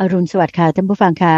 [0.00, 1.36] อรุณสวัสดิ์ค่ะท่านผู้ฟังคะ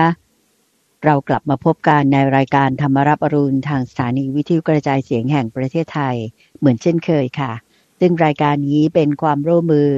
[1.05, 6.17] เรากลับมาพบกันในรายการธรรมรับอรุณทางสถานีวิทยุกระจายเสียงแห่งประเทศไทย
[6.59, 7.53] เหมือนเช่นเคยค่ะ
[8.01, 9.91] ซึ่งรายการนี้เป็นความร่วมมือ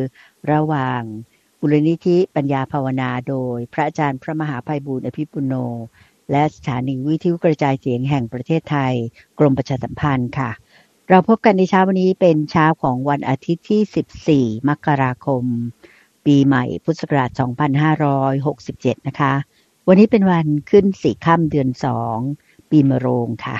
[0.52, 1.00] ระหว่าง
[1.60, 5.54] บุรณิธิปัญญาภาวนาโดย พระอาจารย์พระมหาภัยบูร์อภิปุโน
[6.30, 8.94] และสถานีวิทยุกระจายเสียงแห่งประเทศไทย
[9.38, 10.50] กรมประชาสัมพันธ์ค่ะ
[11.08, 15.44] เราพบกันในเช้าวันนี้เป็นเช้าของวันอาทิตย์ที่ 14 มกราคม
[16.28, 17.30] ปีใหม่พุทธศักราช
[18.38, 19.32] 2567 นะคะ
[19.88, 22.18] วันนี้เป็นวันขึ้นสี่ค่ำเดือนสอง
[22.70, 23.58] ปีมะโรงค่ะ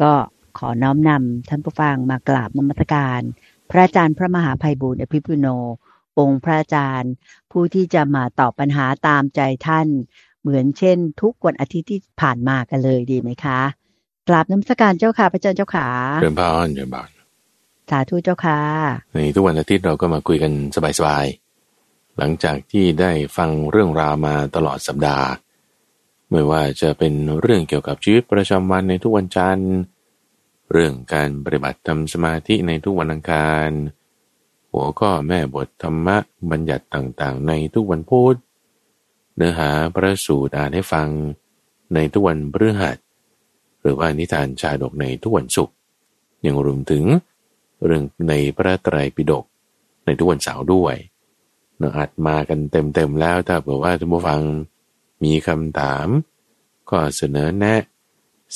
[0.00, 0.12] ก็
[0.58, 3.20] ขอน้อมนำท่านผู้ฟังมากราบนมัสการ
[3.70, 5.46] พระอาจารย์พระมหาภัยบูร์อภิปุโน
[6.18, 7.12] องค์พระอาจารย์
[7.52, 9.88] ผู้ที่จะมาตอบปัญหาตามใจท่าน
[10.40, 13.60] เหมือนเช่น ทุกวันอาทิตย์ที่ผ่านมากันเลยดีไหมคะ
[14.28, 15.88] กราบน้ำสการเจ้าค่ะพระอาจารย์เจ้าขา
[16.22, 17.10] เดินพานเดินบาน
[17.90, 18.60] สาธุเจ้าค่ะ
[19.14, 20.52] ในทุกวันอาทิตย์เราก็มาคุยกัน
[20.98, 21.49] สบายๆ
[22.22, 25.28] หลังจากที่ได้ฟังเรื่องราวมาตลอดสัปดาห์
[26.30, 29.72] ไม่ว่าจะเป็นเรื่องเกี่ยวกับชีวิตประจำวันในทุกวันจันทร์
[30.72, 33.70] เรื่องการปฏิบัติทำสมาธิในทุกวันอังคาร
[34.72, 36.18] หัวข้อแม่บทธรรมะ
[36.50, 38.36] บัญญัติต่างๆ ในทุกวันพุธ
[39.36, 41.08] เนื้อหาพระสูตรอ่านให้ฟัง
[41.94, 42.96] ในทุกวันพฤหัส
[43.82, 45.74] หรือว่านิทานชาดกในทุกวันศุกร์
[46.46, 47.04] ยังรวมถึง
[47.84, 49.44] เรื่องในพระไตรปิฎก
[50.04, 50.96] ในทุกวันเสาร์ด้วย
[51.80, 54.40] เราอัดมากันเต็มๆแล้วถ้าเผื่อว่าท่านผู้ฟัง
[55.24, 56.06] มีคำถาม
[56.90, 57.82] ก็เสนอแนะ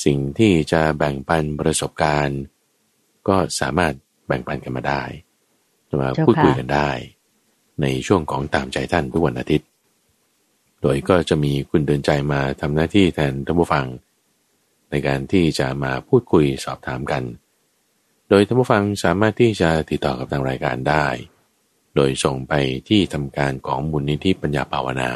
[0.05, 2.39] สิ่งที่จะแบ่งปันประสบการณ์
[3.27, 3.93] ก็สามารถ
[4.27, 5.03] แบ่งปันกันมาได้
[6.01, 6.89] มาพูดคุยกันได้
[7.81, 9.67] ในช่วงของตามใจท่านทุกวันอาทิตย์
[10.81, 13.85] โดยก็จะมีคุณเดินใจมาทำหน้าที่แทนท่านผู้ฟัง
[14.89, 17.23] ในการที่จะมาพูดคุยสอบถามกัน
[18.29, 21.05] โดยท่านผู้ฟังสามารถที่จะติดต่อกับทางรายการได้
[21.95, 22.53] โดยส่งไป
[22.89, 25.11] ที่ทำการของบุญนิธิปัญญาภาวนา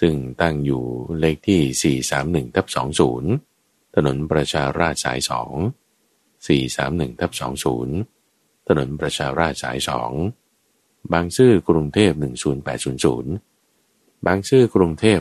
[0.00, 0.82] ซึ่งตั้งอยู่
[1.20, 2.00] เลขที่
[2.48, 2.66] 431ทับ
[3.30, 5.32] 20 ถนนประชาราชสาย 2
[6.46, 7.30] 431ทับ
[8.00, 9.78] 20 ถนนประชาราชสาย
[10.44, 15.18] 2 บางซื่อกรุงเทพ 10800 บางซื่อกรุงเทพ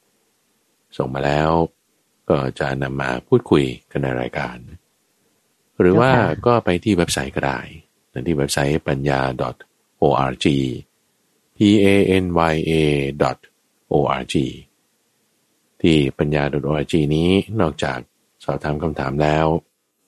[0.00, 1.50] 10800 ส่งมาแล้ว
[2.30, 4.58] ก็จะนำมาพูดคุยกันในรายการ
[5.80, 6.12] หรือว่า
[6.46, 7.60] ก็ไปที่เว็บไซต์ก็ได้
[8.26, 9.20] ที่เว็บไซต์ปัญญา
[10.02, 10.46] .org
[11.56, 11.86] p a
[12.22, 12.72] n y a
[13.92, 14.34] .org
[15.80, 17.98] ที่ปัญญา .org นี้นอกจาก
[18.44, 19.46] สอบถามคำถามแล้ว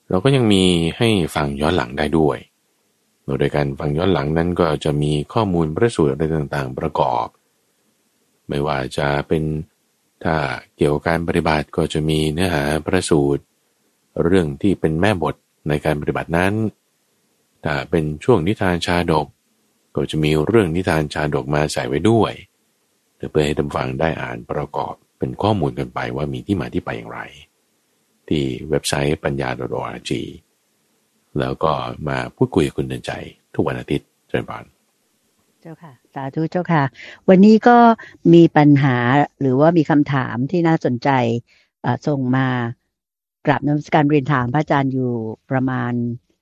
[0.09, 0.65] เราก็ยังมี
[0.99, 2.39] ให้ฟังย้อนหลังได้ด้วย
[3.39, 7.27] โดยการฟังย้อนหลังนั้นก็จะมีข้อมูลประสูตรอะไรต่างๆ ประกอบ
[8.49, 9.43] ไม่ว่าจะเป็น
[10.25, 10.37] ถ้า
[10.77, 13.43] เกี่ยวกับการปฏิบัติก็จะมีเนื้อหาประสูตร
[14.25, 15.35] เรื่องที่เป็นแม่บท
[15.69, 16.53] ในการปฏิบัตินั้น
[17.65, 19.27] ถ้าเป็นช่วงนิทานชาดก
[19.95, 22.33] ก็จะมีเรื่องนิทานชาดกมาใส่ไว้ด้วย
[23.31, 27.21] เพื่อให้ท่านฟังได้อ่านประกอบเป็นข้อมูลกันไปว่ามีที่มาที่ไปอย่างไร
[28.29, 29.49] ที่เว็บไซต์ปัญญา
[29.81, 30.11] .org
[31.41, 31.73] แล้วก็
[32.09, 33.13] มาพูดคุยกับคุณเดินใจ
[33.55, 34.65] ทุกวันอาทิตย์เจริญพร
[35.61, 36.85] เจ้าค่ะ สาธุเจ้าค่ะ
[37.29, 37.79] วันนี้ก็
[38.35, 38.97] มีปัญหา
[39.41, 41.11] หรือว่ามีคำถามที่น่าสนใจ
[42.07, 42.49] ส่งมา
[43.47, 45.13] กราบนมัสการเรียนถามพระอาจารย์อยู่
[45.51, 45.93] ประมาณ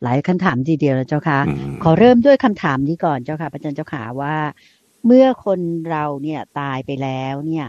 [0.03, 1.39] หลายคำถามทีเดียวแล้วเจ้าค่ะ
[1.83, 4.37] ขอเริ่มด้วยคำถามนี้ก่อนเจ้าค่ะพระอาจารย์เจ้าค่ะว่า
[5.07, 7.67] เมื่อคนเราเนี่ยตายไปแล้วเนี่ย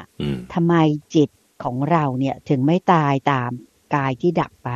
[0.53, 0.75] ทำไม
[1.16, 1.30] จิต
[1.64, 3.52] ของเราเนี่ยถึงไม่ตายตาม
[3.96, 4.72] กายที่ดับไป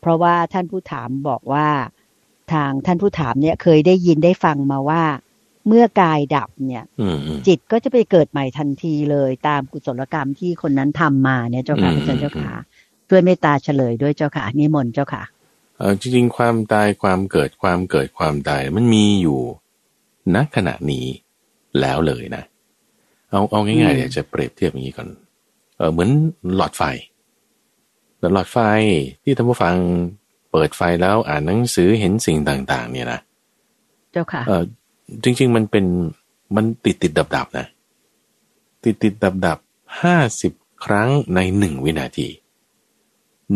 [0.00, 1.68] เพราะว่าท่านผู้ถามบอกว่า
[2.52, 5.02] ทางท่านผู้ถามเนี่ยเคยได้ยินได้ฟังมาว่า
[5.66, 6.84] เมื่อกายดับเนี่ย
[7.46, 12.52] จิตก็จะไปเกิดใหม่ทันทีเลยตามกุศลกรรมที่คนนั้นทำมาเนี่ยเจ้าค่ะพระอาจารย์เจ้าค่ะ
[13.10, 15.22] ด้วยเมตตาเฉลยด้วยเจ้าค่ะนิมนต์เจ้าค่ะ
[15.78, 19.40] เออจริงๆความตายความเกิดความเกิดความตายมันมีอยู่
[20.34, 21.06] ณขณะนี้
[21.80, 22.42] แล้วเลยนะ
[23.30, 25.08] เอาเอาง่ายๆเนี่ยจะเปรียบเทียบอย่างนี้ก่อน
[25.76, 26.10] เออเหมือน
[26.56, 26.82] หลอดไฟ
[28.20, 28.58] หลอดไฟ
[29.22, 29.74] ที่ท่านผู้ฟัง
[30.50, 33.20] เปิดไฟแล้วอ่านหนังสือเห็นสิ่งต่าง ๆ เนี่ยนะ
[34.12, 34.62] เจ้าค่ะเออ
[35.22, 35.86] จริง ๆ มันเป็น
[36.56, 37.66] มันติดติดดับดับนะ
[38.84, 39.58] ติดติดดับดับ
[40.02, 40.52] ห้าสิบ
[40.84, 42.28] ครั้งในหนึ่งวินาที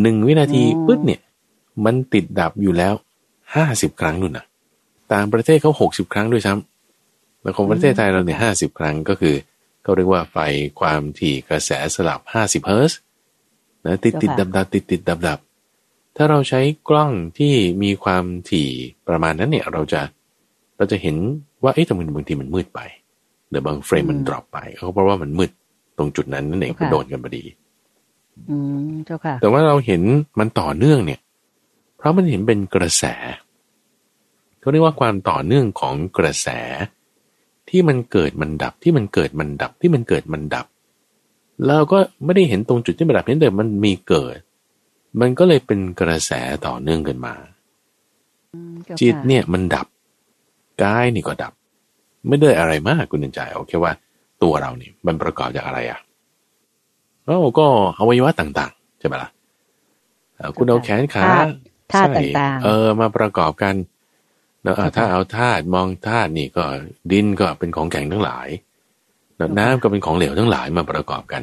[0.01, 1.21] หนึ่งวินาทีปึ๊บเนี่ย
[1.85, 2.95] มันติดดับอยู่แล้ว
[3.55, 4.47] ห้าสิบครั้งนู่นนะ
[5.13, 9.35] ต่างประเทศเขาหกสิบครั้งด้วยซ้ำแต่ของประเทศไทยเราเนี่ยห้าสิบครั้งก็คือ
[9.83, 10.37] เขาเรียกว่าไฟ
[10.81, 12.99] ความถี่กระแสสลับห้าสิบเฮิร์ตซ์
[13.87, 15.39] นะติดติดดับดับติดติดดับดับ
[16.17, 18.71] ถ้าเราใช้กล้องที่มีความถี่
[19.09, 20.01] ประมาณนั้นเนี่ยเราจะ
[20.77, 21.17] เราจะเห็น
[21.63, 22.81] ว่าเอ๊ะทำไมบางทีมันมืดไป
[23.49, 25.51] หรือบางเฟรมมัน drop ไปเขาเพราะว่ามันมืด
[25.99, 27.45] ตรงจุดนั้นนั่นเองก็โดนกันพอดี
[28.51, 28.57] อื
[28.91, 30.03] มเจ้าค่ะ แต่ว่าเราเห็น
[30.39, 31.21] มันต่อเนื่องเนี่ย
[32.01, 33.05] เพราะมันเห็นเป็นกระแส
[34.61, 36.49] เขาเรียกว่าความต่อเนื่องของกระแส
[37.69, 40.67] ที่มันเกิดมันดับที่มันเกิดมันดับที่มันเกิดมันดับ
[41.67, 44.39] เราก็ไม่ได้เห็นตรงจุดที่มันดับเห็นแต่มันมีเกิด
[45.21, 46.33] มันก็เลยเป็นกระแส
[46.67, 47.35] ต่อเนื่องกันมา
[49.01, 49.87] จิตเนี่ยมันดับ
[50.83, 51.53] กายนี่ก็ดับ
[52.29, 53.93] ไม่ได้อะไรมากคุณใจโอเคว่า
[54.43, 56.01] ตัวเราเนี่ยมันประกอบจากอะไรอะ
[57.27, 57.67] เราก็
[57.99, 59.31] อวัยวะต่างๆ ใช่ไหมล่ะ
[60.57, 61.27] คุณเอาแขนขา
[61.93, 63.75] ธาตุต่างๆ เออ มาประกอบกัน
[64.63, 66.65] แล้วถ้าเอาธาตุมองธาตุนี่ก็
[67.13, 68.49] ดินก็เป็นของแข็งทั้งหลาย
[69.59, 71.43] น้ำก็เป็นของเหลวทั้งหลายมาประกอบกัน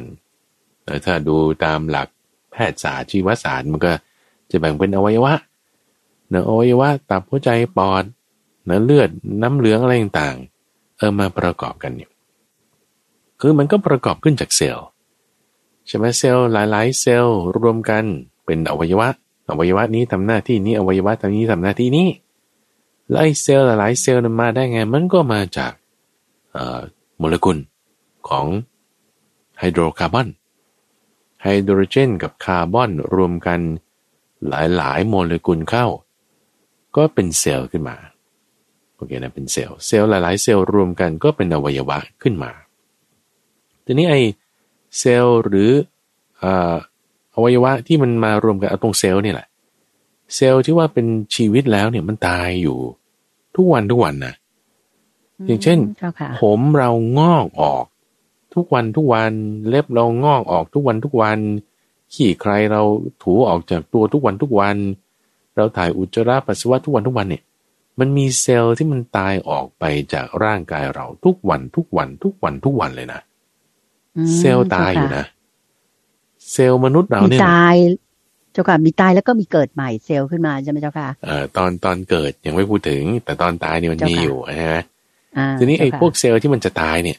[0.84, 2.08] แต่ถ้าดูตามหลัก
[2.52, 3.92] แพทยศาสตร์ชีวศาสตร์มันก็
[4.50, 5.34] จะแบ่งเป็นอวัยวะ
[6.28, 8.04] เนื้ออวัยวะตับหัวใจปอด
[8.64, 9.10] เนื้อเลือด
[9.42, 12.10] น้ำเหลืองอะไรต่างๆ เออมาประกอบกันอยู่
[13.40, 14.86] คือมันก็ประกอบขึ้นจากเซลล์
[15.86, 18.04] ใช่ไหมเซลล์หลาย ๆ เซลล์รวมกัน
[18.44, 19.08] เป็นอวัยวะ
[19.50, 22.08] อวัยวะนี้ทำหน้าที่นี้อวัยวะทำนี้ทำหน้าที่นี้
[23.08, 25.72] แล้วไอ้เซลล์หลายเซลล์นั้นมาได้ไง มันก็มาจาก
[27.18, 27.58] โมเลกุล
[28.28, 28.46] ของ
[29.58, 30.28] ไฮโดรคาร์บอน
[31.42, 33.60] ไฮโดรเจนกับคาร์บอนรวมกัน
[34.48, 35.86] หลายๆ โมเลกุลเข้า
[36.96, 37.96] ก็เป็นเซลล์ขึ้นมา
[38.94, 42.50] โอเคนะเป็นเซลล์เซลล์หลายๆ เซลล์รวมกันก็เป็นอวัยวะขึ้นมา
[43.84, 44.14] ทีนี้ไอ
[44.98, 45.70] เซลล์หรือ
[46.42, 46.44] อ
[47.44, 49.46] วัยวะที่มันมารวมกันเอาตรงเซลล์นี่แหละ
[50.34, 52.78] เซลล์ที่ว่าเป็นชีวิตแล้วเนี่ยมันตายอยู่
[53.56, 54.34] ทุกวันทุกวันนะ
[55.46, 55.78] อย่างเช่น
[56.40, 57.84] ผมเรางอกออก
[58.54, 59.32] ทุกวันทุกวัน
[59.68, 61.38] เล็บเรางอกออกทุกวันทุกวัน
[62.14, 62.82] ขี้ใครเรา
[63.22, 64.76] ถูออกจากตัวทุกวันทุกวัน
[65.56, 67.42] เราถ่ายอุจจาระปัสสาวะทุกวันทุกวันเนี่ย
[67.98, 73.20] มันมีเซลล์ที่มันตายออกไปจากร่างกายเราทุกวันทุกวัน ทุกวันทุกวันเลยนะ
[74.36, 75.24] เซลล์ตายอยู่นะ
[76.52, 77.74] เซลล์มนุษย์เราเนี่ยตาย
[78.52, 84.76] เจ้าค่ะมีตายแล้วก็มีเกิดใหม่เซลล์ขึ้นมาใช่ไหมเจ้าค่ะเอ่อตอนตอนเกิดยังไม่พูดถึง แต่ตอนตายนี่มันมีอยู่ใช่ไหม
[85.58, 87.18] ทีนี้ไอ้พวกเซลล์ที่มันจะตายเนี่ย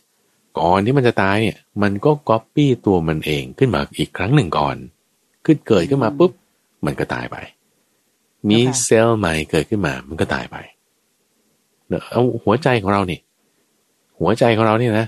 [0.60, 4.76] ก่อนที่มันจะตายเนี่ย มันก็ก๊อปปี้ตัวมันเองขึ้นมาอีกครั้งหนึ่งก่อน
[5.46, 6.32] ขึ้นเกิดขึ้นมาปุ๊บ
[6.86, 7.38] มันก็ตายไป
[8.50, 10.58] มีเซลล์ใหม่เกิดขึ้นมา มันก็ตายไป
[11.88, 13.22] เดี๋ยวเอาหัวใจของเราเนี่ย
[14.20, 15.08] หัวใจของเราเนี่ยนะ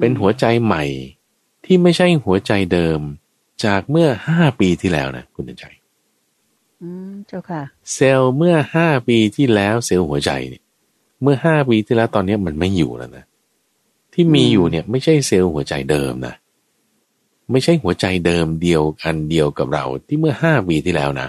[0.00, 0.84] เป็นหัวใจใหม่
[1.64, 3.00] ที่ไม่ใช่หัวใจเดิม
[3.64, 5.64] จากเมื่อห้าปีที่แล้วนะคุณใจ
[6.82, 7.62] อืมเจ้าค่ะ
[7.94, 10.62] เซลล์เมื่อห้าปีที่แล้วเซลล์หัวใจเนี่ย
[11.22, 13.24] เมื่อห้าปีที่แล้วตอนนี้มันไม่อยู่แล้วนะ
[14.12, 16.34] ที่มีอยู่เนี่ยไม่ใช่เซลล์หัวใจเดิมนะ
[17.52, 21.28] ไม่ใช่หัวใจเดิมเดียวอันเดียวกับเราที่เมื่อห้าปีที่แล้วนะ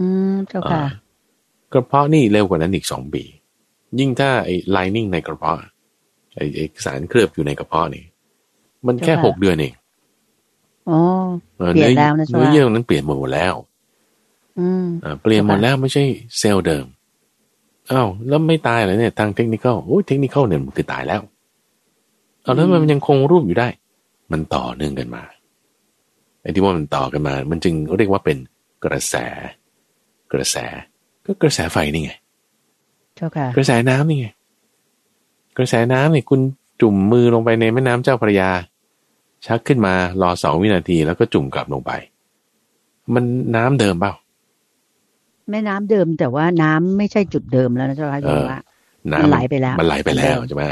[0.00, 0.84] อืมเจ้าค่ะ
[1.72, 3.22] กระเพาะนี่เร็วกว่านั้นอีกสองปี
[3.98, 5.56] ยิ่งถ้าไอ้ไลนิ่งในกระเพาะ
[6.34, 8.04] ไอ้สารเคลือบอยู่ในกระเพาะนี่
[8.86, 9.72] มันแค่หกเดือนเอง
[10.90, 11.00] อ๋อ
[11.74, 13.54] เปลี่ยนแล้วนะเนื้อเยื่อนั้นเปลี่ยนหมดแล้ว
[14.58, 14.84] อืม
[15.22, 16.04] เปลี่ยนหมดแล้วไม่ใช่
[16.38, 16.86] เซลล์เดิม
[17.90, 21.20] อ้าวแล้วไม่ตายเลยเนี่ย ทางเทคนิคโอ้เทคนิคเนี่ยมันคือตายแล้ว
[22.42, 23.68] เอาแล้วมันยังคงรูปอยู่ได้
[24.32, 25.22] มันต่อเนื่องกันมา
[26.42, 28.38] ไอ้ที่ว่ามันต่อกันมา มันจึงเรียกว่าเป็น
[28.84, 29.14] กระแส
[30.32, 30.56] กระแส
[31.26, 32.12] ก็กระแสไฟนี่ไง
[33.56, 34.28] กระแสน้ำนี่ไง
[35.56, 36.40] กระแสน้ำเนี่ยคุณ
[36.80, 38.50] จุ่มมือลงไปในแม่น้ำเจ้าพระยา
[39.46, 41.92] ชักขึ้นมารอสองวินาทีแล้วก็จุ่มกลับลงไป
[43.14, 43.24] มัน
[43.56, 44.12] น้ำเดิมเปล่า
[45.50, 48.20] แม่น้ำเดิมแต่ว่าน้ำไม่ใช่จุดเดิมแล้วนะเจ้าค่ะ
[48.50, 48.60] ว่า
[49.12, 50.62] น้ำไหลไปแล้ว มันไหลไปแล้วใช่ไหม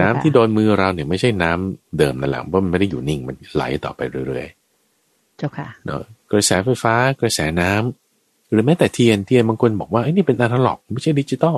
[0.00, 11.56] น้ำที่โดนมือเราเนี่ยไม่ใช่น้ำเดิมนั่นแหละเพราะมันไม่ได้อยู่นิ่งมันไหลต่อไปเรื่อยๆ เจ้าค่ะเนาะกระแสไฟฟ้ากระแสน้ำหรือแม้แต่เทียนเทียนบางคนบอกว่าไอ้นี่เป็นอนาล็อก ไม่ใช่ดิจิตอล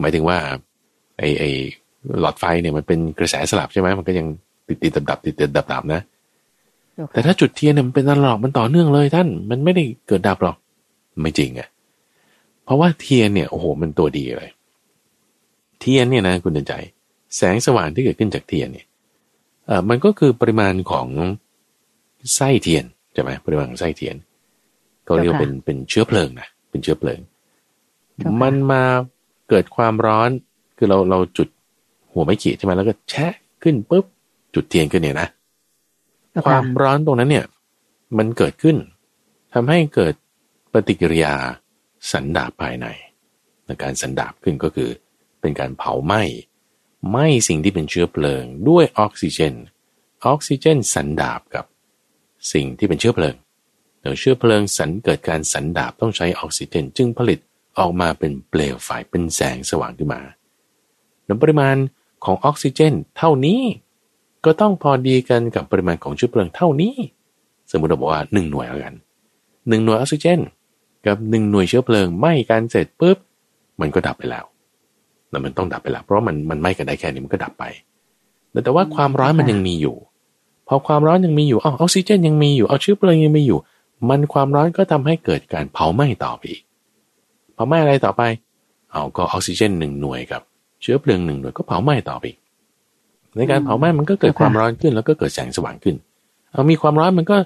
[0.00, 0.38] หมายถึงว่า
[1.18, 1.50] ไอ้ไอ้
[2.20, 4.26] หลอดไฟเนี่ยมันเป็นกระแสสลับใช่ไหมมันก็ยัง
[4.68, 6.00] ติดติดดับดับติดติดดับดับนะ
[7.12, 10.56] แต่ถ้าจุดเทียนเนี่ยมันเป็นอนาล็อกมันต่อเนื่องเลยท่าน มันไม่ได้เกิดดับหรอก
[11.20, 11.68] ไม่จริงอะ่ะ
[12.64, 14.50] เพราะว่าเทียนเนี่ยโอ้โหมันตัวดีเลย
[15.80, 16.74] เทียนเนี่ยนะคุณเดินใจ
[17.36, 18.86] แสงสว่างที่เกิดขึ้นจากเทียนเนี่ย
[19.66, 21.06] เอ่อมันก็คือปริมาณของ
[22.34, 24.16] ไส้เทียนใช่ไหมปริมาณของไส้เทียน
[25.06, 27.18] ก็เรียกเป็นเป็นเชื้อเพลิงนะเป็นเชื้อเพลิง
[28.42, 28.82] มันมา
[29.48, 30.30] เกิดความร้อน
[30.76, 31.48] คือเราเราจุด
[32.12, 34.04] หัวไม้ขีดใช่ไหมแล้วก็แชะขึ้นปุ๊บ
[34.54, 35.28] จุดเทียนขึ้นเนี่ยนะ
[36.46, 37.46] ความร้อนตรงนั้นเนี่ย
[38.18, 38.76] มันเกิดขึ้น
[39.54, 40.14] ทำให้เกิด
[40.72, 41.34] ปฏิกิริยา
[42.12, 42.86] สันดาบภายใน
[43.66, 44.90] ในการสันดาบขึ้นก็คือ
[45.40, 46.22] เป็นการเผาไหม้
[47.10, 49.54] ไหม้สิ่งที่เป็นเชื้อเพลิง ด้วยออกซิเจน
[50.26, 51.64] ออกซิเจนสันดาบกับ
[52.52, 53.34] สิ่งที่เป็นเชื้อเพลิง
[54.00, 57.38] เดี๋ยวเชื้อเพลิงสันเกิดการสันดาบต้องใช้ออกซิเจน จึงผลิต
[57.78, 60.20] ออกมาเป็นเปลวไฟเป็นแสงสว่างขึ้นมา
[61.24, 61.76] แล้วปริมาณ
[62.24, 63.60] ของออกซิเจนเท่านี้
[64.44, 66.94] ก็ต้องพอดีกันกับปริมาณของเชื้อเพลิงเท่านี้
[67.70, 68.94] สมมติเราบอกว่าหนึ่งหน่วยแล้วกัน
[69.68, 70.40] หนึ่งหน่วยออกซิเจน
[71.06, 73.18] กับหนึ่งหน่วยเชื้อเพลิงไหม้การเสร็จปุ๊บ
[73.80, 74.44] มันก็ดับไปแล้ว
[75.30, 77.64] แต่มันต้องดับไปแล้วเพราะมันมันไหม้กันได้แค่นี้มันก็ดับไป
[78.64, 79.96] แต่ว่าความร้อนมันยังมีอยู่
[80.68, 83.58] พอความร้อนยังมีอยู่อออกซิเจนยังมีอยู่เอาเชื้อเพลิงยังมีอยู่
[84.08, 86.62] มันความร้อนก็ทำให้เกิดการเผาไหม้ต่อไปอีก
[87.54, 88.22] เผาไหม้อะไรต่อไป
[88.90, 90.42] เอาก็ออกซิเจนหนึ่งหน่วยกับ
[90.82, 92.38] เชื้อเพลิงหนึ่งหน่วยก็เผาไหม้ต่อไปอีก
[93.36, 95.96] ในการเผาไหม้มันก็เกิดความร้อนขึ้น แล้วก็เกิดแสงสว่างขึ้น
[96.52, 97.36] เอามีความร้อนมันก็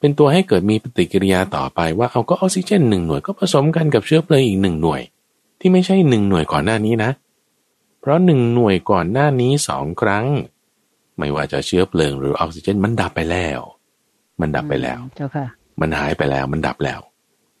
[0.00, 5.00] เป็นตัวให้เกิดมีปฏิกิริยาต่อไปว่าเอาก็ออกซิเจนหนึ่งหน่วยก็ผสมกันกับเชื้อเพลิงอีกหนึ่งหน่วย
[5.60, 7.10] ที่ไม่ใช่หนึ่งหน่วยก่อนหน้านี้นะ
[8.00, 10.26] เพราะหนึ่งหน่วยก่อนหน้านี้สองครั้ง
[11.18, 13.60] ไม่ว่าจะเชื้อเพลิงหรือออกซิเจนมันดับไปแล้ว
[14.40, 15.46] มันดับไปแล้ว เจ้าค่ะ
[15.80, 17.00] มันหายไปแล้ว มันดับแล้ว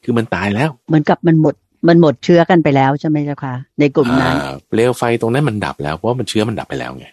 [0.04, 1.54] คือมันตายแล้ว เหมือนกับมันหมด
[1.88, 7.06] มันหมดเชื้อกันไปแล้วใช่ไหมเจ้าค่ะ ในกลุ่มนั้นอ่าเปลวไฟตรงนั้นมันดับแล้วเพราะว่ามันเชื้อมันดับไปแล้วไง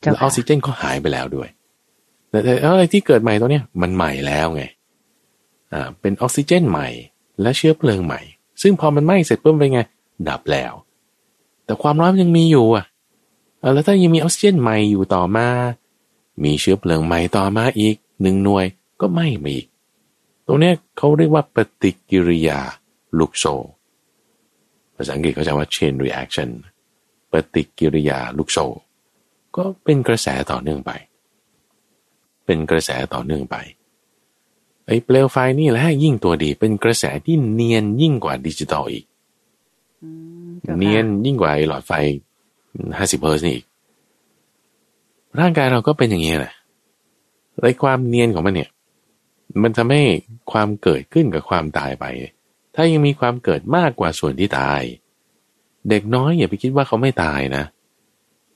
[0.00, 1.48] เจ้าแล้วอค่ะอกซิเจนก็หายไปแล้วด้วย
[2.30, 4.62] แต่แต่อะไรที่เกิดใหม่ตัวเนี้ยมันใหม่แล้วไง
[5.72, 6.88] อ่าเป็นออกซิเจนใหม่
[7.42, 8.20] และเชื้อเพลิงใหม่
[8.62, 9.80] ซึ่งพอมันไหม้เสร็จปุ๊บเป็นไง
[10.28, 10.72] ดับแล้ว
[11.64, 12.84] แต่ความร้อนยังมีอยู่อะ
[13.60, 15.46] เออแล้วถ้ายังมีออกซิเจนใหม่อยู่ต่อมา
[16.44, 18.64] มีเชื้อเพลิงใหม่ต่อมาอีกหนึ่งหน่วย
[19.00, 19.66] ก็ไหม้มาอีก
[20.46, 22.60] ตรงเนี้ยเขาเรียกว่าปฏิกิริยา
[23.18, 23.54] ลูกโซ่
[24.98, 26.50] ภาษาอังกฤษเขาจะว่า chain reaction
[27.32, 28.66] ปฏิกิริยาลูกโซ่
[29.56, 30.90] ก็เป็นกระแสต่อเนื่องไป
[32.44, 33.56] เป็นกระแสต่อเนื่องไป
[34.86, 39.04] ไอ้เปลวไฟนี่แหละยิ่งตัวดี เป็นกระแสที่เนียนยิ่งกว่าดิจิตอลอีก
[40.02, 40.08] อื
[40.46, 41.92] มเจ้าค่ะเนียนยิ่งกว่าไอ้หลอดไฟ
[42.98, 43.64] ห้าสิบเฮิร์ตซ์นี่อีก
[45.38, 46.54] ร่างกายเราก็เป็นอย่างนี้แหละ
[47.62, 48.70] ไอ้ความเนียนของมันเนี่ย
[49.62, 50.02] มันทำให้
[50.52, 52.04] ความเกิดขึ้นกับความตายไป
[52.80, 54.82] ถ้ายังมีความเกิดมากกว่าส่วนที่ตาย
[55.88, 57.64] เด็กน้อยอย่าไปคิดว่าเขาไม่ตายนะ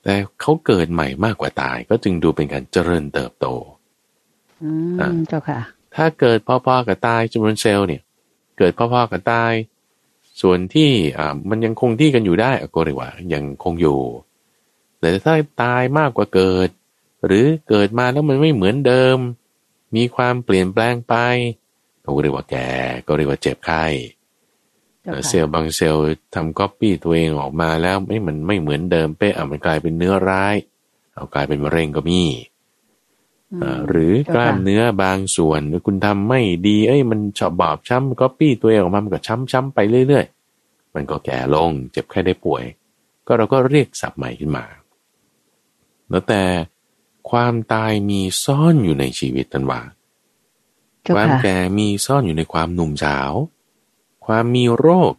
[0.03, 3.47] แต่เขาเกิดใหม่มากกว่าตาย ก็จึงดูเป็นการเจริญเติบโต
[4.61, 5.59] อือะมเจ้าค่ะ
[5.95, 8.01] ถ้าเกิดพอๆกับตายจำนวนเซลล์เนี่ย
[8.57, 9.51] เกิดพอๆกับตาย
[10.41, 13.99] ส่วนที่อ่ามันยังคงที่กันอยู่ได้ก็เรียกว่ายังคงอยู่
[14.99, 16.69] แต่ถ้าตายมากกว่าเกิด
[17.25, 19.17] หรือเกิดมาแล้วมันไม่เหมือนเดิม
[19.95, 21.15] มีความเปลี่ยนแปลงไป
[22.03, 22.69] ก็เรียกว่าแก่
[23.07, 23.83] ก็เรียกว่าเจ็บไข้
[25.01, 30.55] เจ้าค่ะเซลล์บางเซลล์ทำก๊อปปี้ตัวเองออกมาแล้วไม่มันไม่เหมือนเดิมเป๊ะอะมันกลายเป็นเนื้อร้าย
[31.13, 32.23] เอากลายเป็นมะเร็งก็มี
[33.51, 42.63] อืมอ่าหรือกล้ามเจ้าค่ะเนื้อบางส่วนหรือคุณทำไม่ดี เอ้ยมันชอบบอบช้ำก๊อปปี้ตัวเองออกมามันก็ช้ำช้ำๆไปเรื่อยๆ มันก็แก่ลงเจ็บแค่ได้ป่วย
[43.27, 44.65] ก็เราก็เรียกศัพท์ใหม่ขึ้นมา
[46.09, 46.43] แล้วแต่
[47.29, 50.02] ความตายมีซ่อนอยู่ในชีวิตตันว่าเจ้า
[51.15, 53.31] ความค่ะแก่มีซ่อนอยู่ในความหนุ่มสาว
[54.25, 55.13] ความมีโรค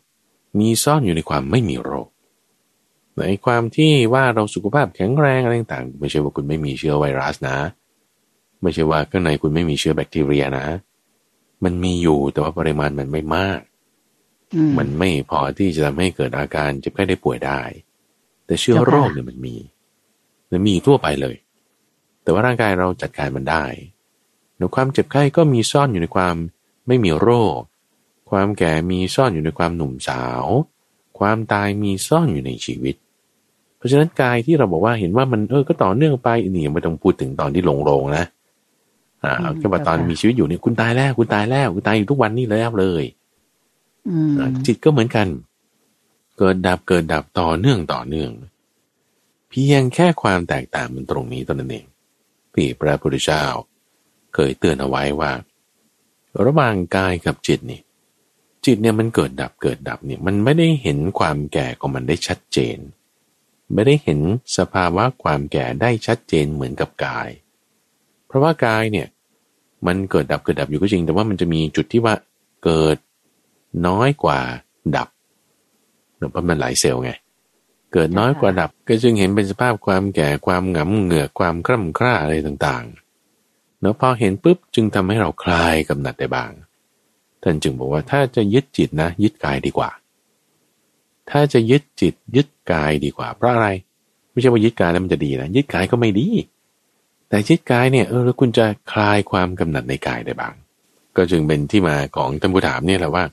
[0.60, 2.08] มีซ่อนอยู่ในความไม่มีโรค
[3.16, 7.58] ในความที่ว่าเราสุขภาพแข็งแรงอะไรต่างๆ ไม่ใช่ว่าคุณไม่มีเชื้อไวรัสนะ
[8.62, 10.66] ไม่ใช่ว่าข้างในคุณไม่มีเชื้อแบคทีเรียนะ
[11.64, 13.60] มันมีอยู่แต่ว่าปริมาณมันไม่มาก
[14.54, 17.60] อืมมันไม่พอที่จะทำให้เกิดอาการเจ็บไข้ได้ป่วยได้
[18.46, 19.56] แต่เชื้อเจ้าค่ะโรคเนี่ยมันมี
[20.50, 21.36] มันมีทั่วไปเลย
[22.22, 23.64] แต่ว่าร่างกายเราจัดการมันได้
[24.58, 26.34] ในความเจ็บไข้ก็มีซ่อนอยู่ในความ
[26.86, 27.58] ไม่มีโรค
[28.30, 30.44] ความแก่มีซ่อนอยู่ในความหนุ่มสาว
[31.18, 32.94] ความตายมีซ่อนอยู่ในชีวิต
[33.76, 38.24] เพราะฉะนั้นกายที่เราบอกว่าเห็นว่ามันเออก็ต่อเนื่องไปนี่ยังไม่ต้องพูดถึงตอนที่ลงโรงนะ
[39.24, 43.04] อ่าเอาแค่ว่าตอนมีชีวิตอยู่เนี่ยคุณตายแล้ว คุณตายแล้วคุณตายอยู่ทุกวันนี่แล้วเลย
[44.08, 45.26] อืมอะจิตก็เหมือนกัน
[46.38, 48.30] เกิดดับเกิดดับต่อเนื่องต่อเนื่อง
[49.50, 51.86] เพียงแค่ความแตกต่างมันตรงนี้ตอนนั้นเอง
[52.54, 53.44] ที่พระพุทธเจ้า
[54.34, 55.32] เคยเตือนเอาไว้ว่า
[56.44, 57.80] ระหว่างกายกับจิตนี่
[58.66, 62.78] จิตเนี่ยมันเกิดดับเกิดดับเนี่ยมันไม่ได้เห็นความแก่ของมันได้ชัดเจน
[63.74, 64.20] ไม่ได้เห็น
[64.58, 67.28] สภาวะความแก่ได้ชัดเจนเหมือนกับกาย
[68.26, 69.06] เพราะว่ากายเนี่ย
[69.86, 72.14] มันเกิดดับเกิดดับอยู่ก็จริง แต่ว่ามันจะมีจุดที่ว่า
[72.64, 72.96] เกิด
[73.86, 74.40] น้อยกว่า
[74.96, 75.08] ดับ
[76.30, 77.10] เพราะมันหลายเซลล์ไง
[77.92, 83.03] เกิดน้อยกว่าดับก็จึงเห็นเป็นสภาพความแก่ความหงำเหงือกความคร่ำคร่าอะไรต่างๆ
[83.84, 86.50] เนาะพอเห็นปุ๊บจึงทำให้เราคลายกำหนัดได้บ้าง
[87.42, 89.90] ท่านจึงบอกว่าถ้าจะยึดจิตนะ ยึดกายดีกว่า
[91.30, 93.68] ถ้าจะยึดจิตยึดกายดีกว่า เพราะอะไร
[94.30, 96.28] ไม่ใช่ว่ายึดกายแล้วมันจะดีนะยึดกายก็ไม่ดี
[97.28, 100.54] แต่ยึดกายเนี่ยเออแล้วคุณจะคลายความกำหนัดในกายได้บ้าง
[101.16, 103.24] ก็จึงเป็นที่มาของท่านผู้ถามเนี่ยแหละว่า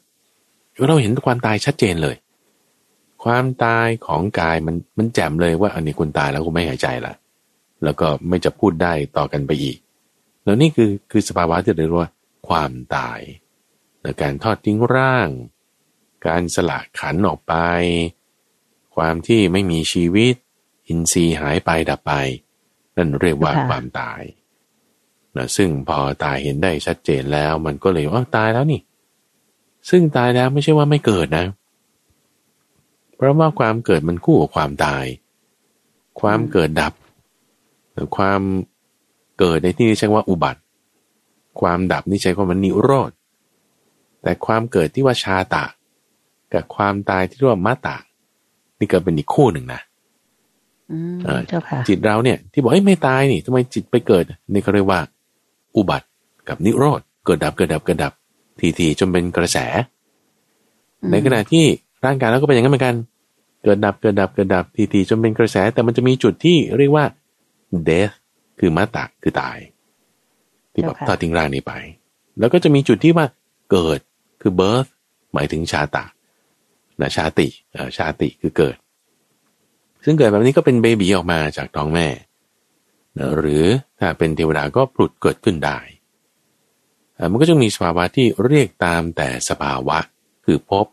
[0.88, 2.15] เราเห็นความตายชัดเจนเลย
[3.24, 7.13] ความตายของกายมันมันแจ่มเลยว่าอันนี้คุณตายแล้วคุณไม่หายใจละ
[7.84, 9.77] แล้วก็ไม่จะพูดได้ต่อกันไปอีก
[10.44, 12.10] แล้วนี่คือคือสภาวะที่เรียกว่า
[12.48, 13.20] ความตาย
[14.02, 15.30] และการทอดทิ้งร่าง
[16.28, 17.54] การสละขันออกไป
[18.96, 20.36] ความที่ไม่มีชีวิต
[20.88, 22.12] อินทรีย์หายไปดับไป
[22.98, 24.22] นั่นเรียกว่าค่ะความตาย
[25.36, 28.82] นะซึ่งพอตายเห็นได้ชัดเจนแล้วมันก็เลยว่าตายแล้วนี่
[29.90, 31.46] ซึ่งตายแล้วไม่ใช่ว่าไม่เกิดนะ
[33.18, 35.06] พเพราะว่าความเกิดมันคู่กับความตาย
[36.22, 36.94] ความเกิดดับ
[37.92, 38.42] หรือความ
[39.42, 40.62] เกิดในที่นี้ใช้ว่าอุบัติ
[41.62, 43.12] ความดับนี่ใช้ว่ามันนิโรธ
[44.24, 45.66] แต่ความเกิดที่ว่าชาตะ
[46.54, 47.98] กับความตายที่เรียกว่ามัตตะ
[48.80, 49.82] นี่เกิดเป็นอีกคู่หนึ่งนะ
[50.92, 55.00] อืมเออเจ้าค่ะจิตเราเนี่ย ที่บอกเอ้ยไม่ตายนี่ทำไมจิตไปเกิดนี่เขาเรียกว่า
[55.76, 56.08] อุบัติ
[56.50, 58.14] กับนิโรธเกิดดับเกิดดับเกิดดับ
[58.60, 59.58] ทีทีๆจนเป็นกระแส
[61.12, 61.66] ในขณะที่
[62.06, 62.96] ร่างกายเราก็เป็นอย่างนั้นเหมือนกัน
[63.64, 67.06] เกิดดับเกิดดับเกิดดับทีทีๆจนเป็นกระแส แต่มันจะมีจุดที่เรียกว่า
[67.88, 68.14] death
[68.63, 69.58] คือมาตะคือตาย
[70.74, 71.74] ที่แบบเจ้าค่ะทอดทิ้งร่างนี้ไป
[72.39, 73.25] แล้วก็จะมีจุดที่ว่า
[73.72, 74.00] เกิด
[74.41, 74.89] คือ birth
[75.34, 76.06] หมายถึงชาตะ
[77.01, 78.75] นะชาติเอ่อชาติคือเกิด
[80.03, 82.08] ซึ่งเกิดแบบนี้ก็เป็นเบบีออกมาจากท้องแม่
[83.18, 83.65] นะหรือ
[84.00, 85.80] ถ้าเป็นเทวดาก็ผุดเกิดขึ้นได้
[87.15, 89.98] เอ่อมันก็จะมีสภาวะที่เรียกตามแต่สภาวะ
[90.46, 90.88] คือภพ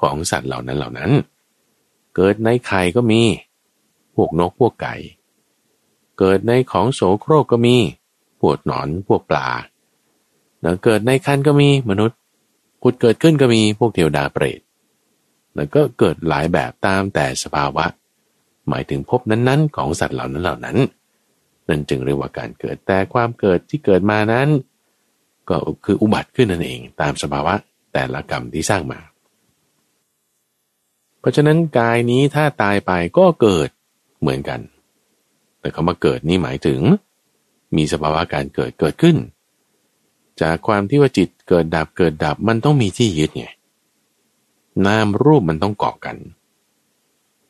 [0.00, 1.10] ของสัตว์เหล่านั้นเหล่านั้น
[2.14, 3.20] เกิดในไข่ก็มี
[4.14, 4.94] พวกนกพวกไก่
[6.18, 7.76] เกิดในของโสโครกก็มี
[8.40, 9.48] พวกหนอนพวกปลา
[10.60, 12.18] แล้วเกิดในคันก็มีมนุษย์
[12.80, 14.60] ผุดเกิดขึ้นก็มีพวกเทวดาเปรต
[15.54, 17.86] แล้วก็เกิดหลายแบบตามแต่สภาวะ
[18.68, 20.78] หมายถึงภพนั้นๆ ของสัตว์เหล่านั้นเหล่านั้น
[21.68, 24.48] นั่นจึงเรียกว่าการเกิดแต่ความเกิดที่เกิดมานั้น
[25.48, 27.54] ก็คืออุบัติขึ้นนั่นเอง ตามสภาวะ
[27.92, 29.00] แต่ละกรรมที่สร้างมา
[31.20, 33.68] เพราะฉะนั้นกายนี้ถ้าตายไปก็เกิด
[34.20, 34.60] เหมือนกัน
[35.64, 36.80] แต่คำว่าเกิดนี่หมายถึง
[37.76, 39.16] มีสภาวะการเกิดเกิดขึ้น
[40.40, 43.46] จากความที่ว่าจิตเกิดดับเกิดดับมันต้องมีที่ยึดไง
[44.86, 46.16] นามรูปมันต้องเกาะกัน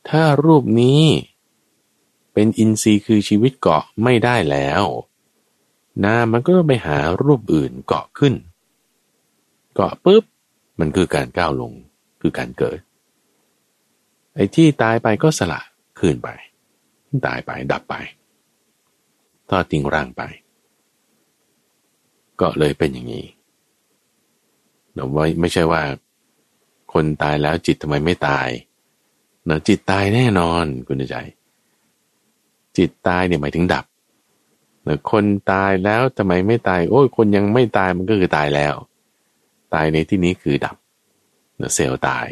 [0.09, 1.01] ถ้ารูปนี้
[2.33, 4.83] เป็นอินทรีย์คือชีวิตเกาะไม่ได้แล้ว
[6.05, 8.33] นามมันก็ไปหารูปอื่นเกาะขึ้น
[9.75, 10.23] เกาะปุ๊บ
[10.79, 11.71] มันคือการก้าวลง
[12.21, 12.79] คือการเกิด
[14.35, 15.61] ไอ้ที่ตายไปก็สละ
[15.99, 16.29] คืนไป
[17.25, 17.95] ตายไปดับไป
[19.49, 20.21] ทอดทิ้งร่างไป
[22.39, 23.25] ก็เลยเป็นอย่างนี้
[24.93, 25.81] เราว่าไม่ใช่ว่า
[26.93, 28.47] คนตายแล้วจิตทำไมไม่ตาย
[29.45, 31.17] เนาะจิตตายแน่นอนคุณใจ
[32.77, 33.85] จิตตายเนี่ยหมายถึงดับ
[34.83, 38.73] เนาะคนตายแล้วทำไมไม่ตาย โอ้ยคนยังไม่ตายมันก็คือตายแล้ว
[39.73, 40.75] ตายในที่นี้คือดับ
[41.57, 42.27] เนาะเซลล์ตาย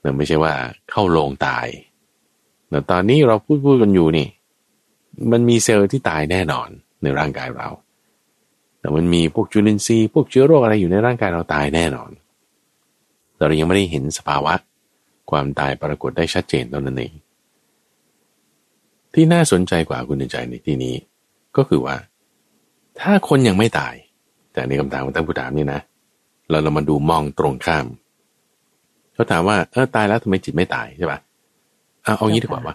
[0.00, 0.54] เนาะไม่ใช่ว่า
[0.90, 1.66] เข้าโรงตาย
[2.70, 4.28] เนาะตอนนี้เราพูดพูดกันอยู่นี่
[5.32, 6.68] มันมีเซลล์ที่ตายแน่นอน
[7.02, 7.68] ในร่างกายเรา
[8.80, 12.10] แต่มันมีพวกจุลินทรีย์พวกเชื้อโรคอะไรอยู่ในร่างกายเราตายแน่นอน
[13.36, 14.54] แต่เรายังไม่ได้เห็นสภาวะ
[15.30, 17.12] ความตายปรากฏได้ชัดเจนตอนนั้นเอง
[19.14, 20.94] ที่น่าสนใจกว่าคุณใจในที่นี้
[21.56, 21.96] ก็คือว่า
[23.00, 23.94] ถ้าคนยังไม่ตาย
[24.52, 25.80] แต่ในคำถามของท่านผู้ถามนี่นะ
[26.50, 27.86] เราเรามาดูมองตรงข้าม
[29.14, 31.18] เขาถามว่าเออตายแล้วทำไมจิตไม่ตายใช่ปะ
[32.10, 32.74] เอาเอางี้ดีกว่าว่า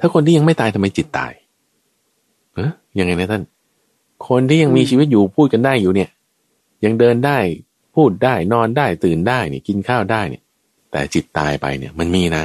[0.00, 1.32] ถ้าคนที่ยังไม่ตายทำไมจิตตาย
[2.54, 3.42] เออยังไงนะท่าน
[4.28, 6.10] คนที่ยังมีชีวิตอยู่พูดกันได้อยู่เนี่ย
[6.84, 7.38] ยังเดินได้
[7.94, 10.42] พูดได้นอนได้ตื่นได้เนี่ยกินข้าวได้เนี่ย
[10.92, 12.44] แต่จิตตายไปเนี่ย มันมีนะ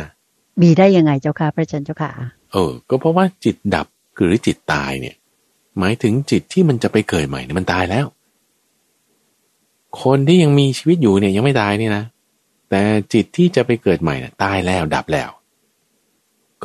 [0.62, 2.12] มีได้ยังไงเจ้าค่ะพระอาจารย์เจ้าค่ะ
[2.52, 5.16] เออ ก็เพราะว่าจิตดับหรือจิตตายเนี่ย
[5.80, 8.06] หมายถึงจิตที่มันจะไปเกิดใหม่เนี่ยมันตายแล้ว
[10.04, 12.04] คนที่ยังมีชีวิตอยู่เนี่ยยังไม่ตายเนี่ยนะ
[12.70, 12.82] แต่
[13.14, 15.30] จิตที่จะไปเกิดใหม่น่ะตายแล้วดับแล้ว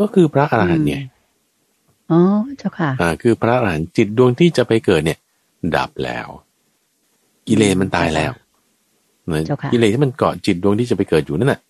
[0.01, 1.03] ก็คือพระอรหันต์เนี่ย
[2.11, 2.21] อ๋อ
[2.59, 5.19] เจ้าค่ะ อ่า คือพระอรหันต์จิตดวงที่จะไปเกิดเนี่ย
[5.77, 6.27] ดับแล้ว
[7.49, 8.33] กิเลสมันตายแล้ว
[9.31, 11.61] นะเจ้าค่ะกิเลสที่มันเกาะจิตดวงที่จะไปเกิดอยู่นั่นน่ะ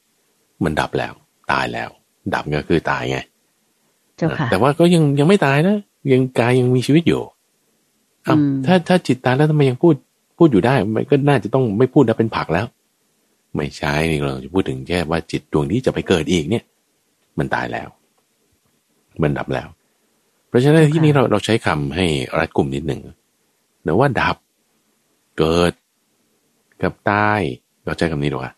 [0.65, 1.13] มันดับแล้ว
[1.53, 1.89] ตายแล้ว
[2.35, 3.19] ดับก็คือตายไง
[4.17, 5.77] เจ้าค่ะ แต่ว่าก็ยังยังไม่ตายนะ
[6.13, 7.21] ยังกายยังมีชีวิตอยู่
[8.27, 9.95] อ้าวอืมถ้าถ้าจิตตายแล้วทำไมยังพูด
[10.39, 12.67] พูดอยู่ได้มันก็น่าจะต้องไม่พูดแล้วเป็นผักแล้ว
[13.55, 16.65] ไม่ใช่นี่เราจะพูดถึงแค่ว่าจิตดวงที่จะไปเกิดอีกเนี่ย
[17.39, 17.89] มันตายแล้ว
[19.23, 19.69] มันดับแล้ว
[20.49, 22.07] เพราะฉะนั้นที่นี้เราเราใช้คำให้
[22.39, 23.01] รัดกลุ่มนิดหนึ่ง
[23.87, 24.37] นะว่าดับ
[25.39, 25.73] เกิด
[26.83, 27.41] กับตาย
[27.85, 28.53] เราใช้คำนี้ดีกว่า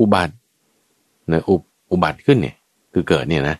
[0.00, 0.34] อุบัติ
[1.32, 1.54] นะอุ
[1.92, 2.56] อุบัติขึ้นเนี่ย
[2.92, 3.56] คือเกิดเนี่ยนะ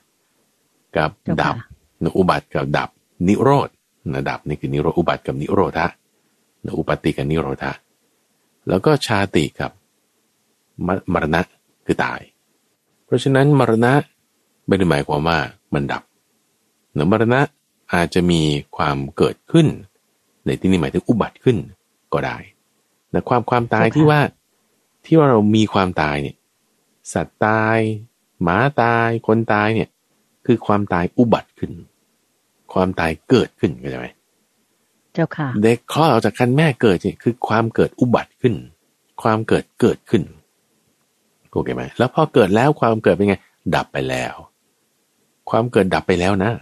[0.96, 1.54] กับเจ้าค่ะดับ
[2.02, 2.88] นะอุบัติกับดับ
[3.28, 3.68] นิโรธ
[4.12, 5.86] นะดับนี่คือนิโรธอุบัติกับนิโรธะ
[6.64, 7.72] นะอุปาติกับนิโรธะ
[8.68, 9.70] แล้วก็ชาติกับ
[10.86, 11.40] มมรณะ
[11.86, 12.20] คือตาย
[13.04, 13.92] เพราะฉะนั้นมรณะ
[14.66, 15.38] ไม่ได้หมายความว่า
[15.74, 16.02] มันดับ
[16.94, 17.40] เนะมรณะ
[17.94, 18.42] อาจจะมี
[18.76, 19.66] ความเกิดขึ้น
[20.46, 21.56] ในที่นี้หมายถึงอุบัติขึ้น
[22.12, 22.36] ก็ได้
[23.10, 24.20] แต่ความความตายเจ้าค่ะที่ว่า
[25.04, 26.36] ที่ว่าเรามีความตายเนี่ย
[27.12, 27.78] สัตว์ตาย
[28.42, 29.88] หมาตาย คนตายเนี่ย
[30.46, 31.72] คือความตายอุบัติขึ้น
[32.72, 34.08] ความตายเกิดขึ้นเข้าใจไหม
[35.14, 38.54] เจ้าค่ะเด็กคลอดออกจากคันแม่เกิดเนี่ยคือความเกิดอุบัติขึ้น
[39.22, 40.22] ความเกิดเกิดขึ้น
[41.50, 43.36] โอเคไหมแล้วพอเกิดแล้วความเกิดเป็นไง
[43.74, 44.34] ดับไปแล้ว
[45.50, 46.52] ความเกิดดับไปแล้วนะ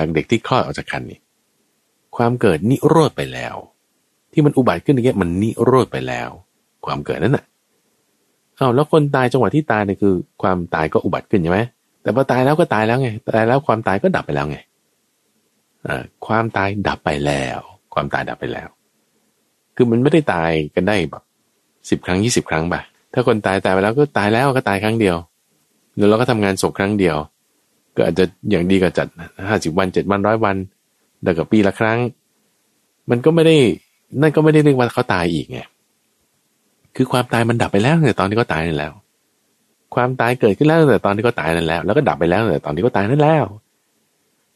[0.00, 1.18] จากเด็กที่คลอดออกจากคันนี่
[2.16, 3.54] ความเกิดนิโรธไปแล้ว
[4.32, 6.28] ที่มันอุบัติขึ้นอย่างเงี้ยมันนิโรธไปแล้ว
[6.86, 7.44] ความเกิดนั้นน่ะ
[8.56, 11.60] เอาแล้วคนตายจังหวะที่ตายเนี่ยคือ ความตายก็อุบัติขึ้นใช่ไหม
[12.02, 14.58] แต่พอตายแล้วก็ตายแล้วไงตายแล้วความตายก็ดับไปแล้วไง
[16.26, 17.58] ความตายดับไปแล้ว
[17.94, 18.68] ความตายดับไปแล้ว
[19.76, 21.22] คือมันไม่ได้ตายกันได้แบบ
[21.90, 22.80] สิบครั้งยี่สิบครั้งป่ะ
[23.12, 25.16] ถ้าคนตายตายไปแล้วก็ตายแล้วก็ตายครั้งเดียว
[25.96, 27.16] แล้วเราก็ทำงานศพครั้งเดียว
[28.00, 29.06] ก็อาจจะอย่างดีก็จัด
[29.48, 30.56] ห้าสิบวันเจ็ดวันร้อยวัน
[31.22, 31.98] แต่กับปีละครั้ง
[33.10, 33.56] มันก็ไม่ได้
[34.20, 35.58] นั่นก็ไม่ได้เรียกว่าเขาตายอีกไง
[36.96, 38.92] คือความตายมันดับไปแล้วในตอนที่เขาตายนั่นแล้ว
[39.94, 43.44] ความตายเกิดขึ้นแล้วแต่ตอนที่เขาตายนั่นแล้ว แล้วก็ดับไปแล้วแต่ตอนที่เขาตายนั่นแล้ว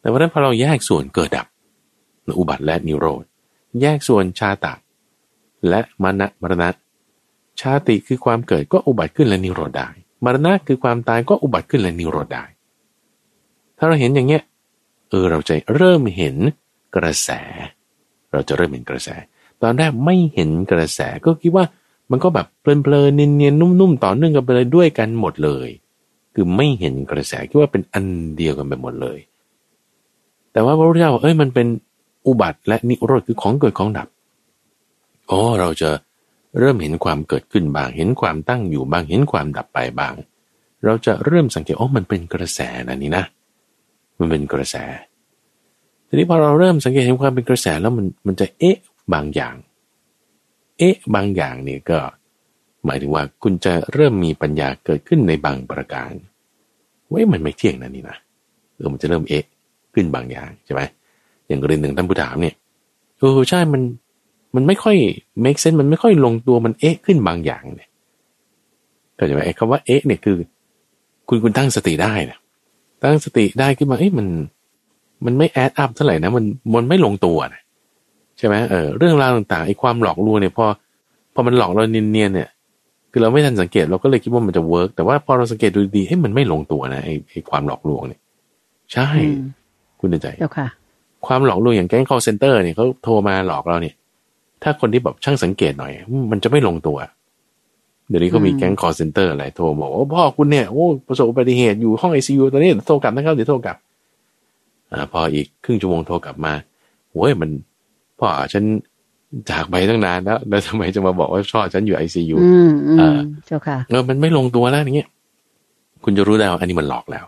[0.00, 1.46] แต่ว่านั้นพอเราแยกส่วนเกิดดับ
[2.38, 3.24] อุบัติและนิโรธ
[3.80, 4.74] แยกส่วนชาตะ
[5.68, 6.68] และมรณะมรณะ
[7.61, 9.88] ชาติคือความเกิดก็อุบัติขึ้นและนิโรธได้
[10.24, 14.42] มรณะคือความตายก็อุบัติขึ้นและนิโรธได้าเราเห็นอย่างเงี้ย
[15.11, 16.37] เออเราจะเริ่มเห็น
[16.97, 17.31] กระแส
[18.33, 19.09] เราจะเริ่มเห็นกระแส
[19.62, 21.64] ตอนแรกไม่เห็นกระแสก็คิดว่า
[22.11, 25.68] มันก็แบบเพลินๆเนียนๆนุ่มๆต่อเนื่องกันไปเลยด้วยกันหมดเลย
[26.35, 29.18] คือไม่เห็นกระแสคิดว่าเป็นอันเดียวกันไปหมดเลย
[30.53, 31.66] แต่ว่าพระพุทธเจ้าเอ้ยมันเป็น
[32.27, 34.09] อุบัติและนิโรธคือของเกิดของดับ
[35.29, 35.90] โอ้เราจะ
[36.59, 40.14] เริ่มเห็นความเกิดขึ้นบาง เห็นความตั้งอยู่บาง เห็นความดับไปบาง
[40.85, 43.25] เราจะเริ่มสังเกตโอ้มันเป็นกระแสนะนี่นะ
[44.18, 44.77] มันเป็นกระแส
[46.09, 48.77] ทีนี้พอเราเริ่มสังเกตเห็นความเป็นกระแสแล้วมันมันจะเอ๊ะ
[49.14, 49.55] บางอย่าง
[50.79, 51.98] เอ๊ะบางอย่างเนี่ยก็
[52.87, 56.12] หมายถึงว่าคุณจะเริ่มมีปัญญาเกิดขึ้นในบางประการ
[57.12, 58.16] ว้ยมันไม่เที่ยงนะนี่นะ
[58.74, 59.44] เออมันจะเริ่มเอ๊ะ
[59.94, 60.83] ขึ้นบางอย่างใช่ไหม
[61.46, 62.55] อย่างกรณีหนึ่งท่านผู้ถามเนี่ย
[63.18, 63.83] เออใช่มัน
[64.55, 64.96] มันไม่ค่อย
[65.44, 67.90] make sense มันไม่ค่อยลงตัวมันเอ๊ะขึ้นบางอย่างเนี่ย
[69.18, 70.37] ก็จะว่าไอ้คำว่าเอ๊ะเนี่ยคือ
[71.29, 72.38] คุณคุณตั้งสติได้นะ
[73.04, 74.26] ตั้งสติได้ขึ้นมาเอ้ยมัน
[75.24, 77.62] มันไม่ add up เท่าไหร่นะมันมันไม่ลงตัวนะ
[78.38, 80.66] ใช่ไหมเออเรื่องราวต่างๆไอ้ความหลอกลวงเนี่ยพอ
[81.34, 82.48] พอมันหลอกเราเนียนๆเนี่ย
[83.12, 88.20] คือเราไม่ทันสังเกตเราก็เลยคิดว่ามันจะ work แต่ว่าพอเราสังเกตดูดีให้มันไม่ลงตัวนะไอ้ไอ้ความหลอกลวงเนี่ย
[88.92, 89.08] ใช่
[90.00, 90.68] คุณใจเจ้าค่ะ
[91.26, 93.94] ความหลอกลวงอย่างแก๊ง call center เนี่ยเขาโทรมาหลอกเราเนี่ย
[94.62, 95.92] ถ้าคนที่แบบช่างสังเกตหน่อย
[96.30, 96.96] มันจะไม่ลงตัว
[98.08, 103.76] เดี๋ยวนี้ก็มีแก๊งคอลเซ็นเตอร์อะไรโทรบอกว่าพ่อคุณเนี่ยโอ้ประสบอุบัติเหตุอยู่ห้องไอซียูตอนนี้โทรกลับนะครับเดี๋ยวโทรกลับ
[104.92, 106.52] อ่า พออีกครึ่งชั่วโมงโทรกลับมา
[107.12, 107.50] โอ้ยมัน
[108.18, 108.64] พ่อฉัน
[109.50, 112.36] จากไปตั้งนานแล้ว แล้วทำไมจะมาบอกว่าพ่อฉันอยู่ไอซียู
[113.00, 115.08] อ่าเจ้าค่ะเออมันไม่ลงตัวแล้วอย่างเงี้ย
[116.04, 117.24] คุณจะรู้แล้วอันนี้มันหลอกแล้ว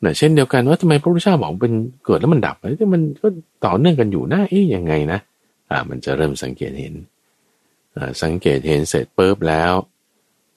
[0.00, 1.72] เนี่ยเช่นเดียวกันว่าทำไมพระพุทธเจ้าบอกเป็น
[2.04, 3.28] เกิดแล้วมันดับไอ้ที่มันก็
[3.64, 5.18] ต่อเนื่องกันอยู่นะเอ๊ยยังไงนะ
[5.70, 6.94] อ่า มันจะเริ่มสังเกตเห็น
[8.22, 9.72] สังเกตเห็นเสร็จปุ๊บแล้ว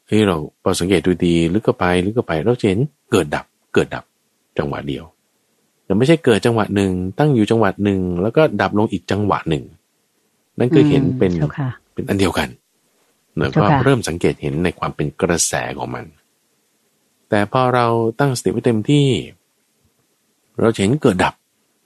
[0.08, 2.80] เฮ้ยเราพอสังเกตดูดีลึกเข้าไปลึกเข้าไปเราเห็น
[3.12, 4.04] เกิดดับเกิดดับ
[4.58, 5.04] จังหวะเดียว
[5.86, 9.63] แต่ไม่ใช่เกิดจังหวะหนึ่งตั้งอยู่จังหวะหนึ่งแล้วก็ดับลงอีกจังหวะหนึ่ง
[10.60, 11.32] นั่นคือเห็นเป็น
[11.93, 12.50] เป็นอันเดียวกัน
[13.39, 16.06] แล้วก็เริ่มสังเกตเห็นในความเป็นกระแสของมัน
[17.30, 17.88] แต่พอเรา
[18.19, 19.08] ตั้งสติไว้เต็มที่
[20.60, 21.36] เราเห็นเกิดดับ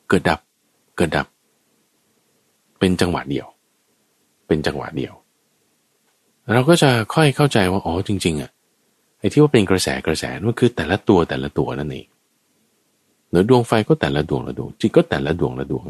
[0.09, 0.39] เกิดดับ
[0.97, 1.27] เกิดดับ
[2.79, 3.47] เป็นจังหวะเดียว
[4.47, 5.13] เป็นจังหวะเดียว
[6.53, 8.51] เราก็จะค่อยเข้าใจว่าอ๋อจริง ๆอะ
[9.19, 12.07] ไอ้ที่ว่าเป็นกระแสกระแสนั่นคือแต่ละตัวแต่ละตัวนั่นเอง
[13.29, 15.85] เนือดวงไฟก็แต่ละดวงละดวงจิตก็แต่ละดวงละดวง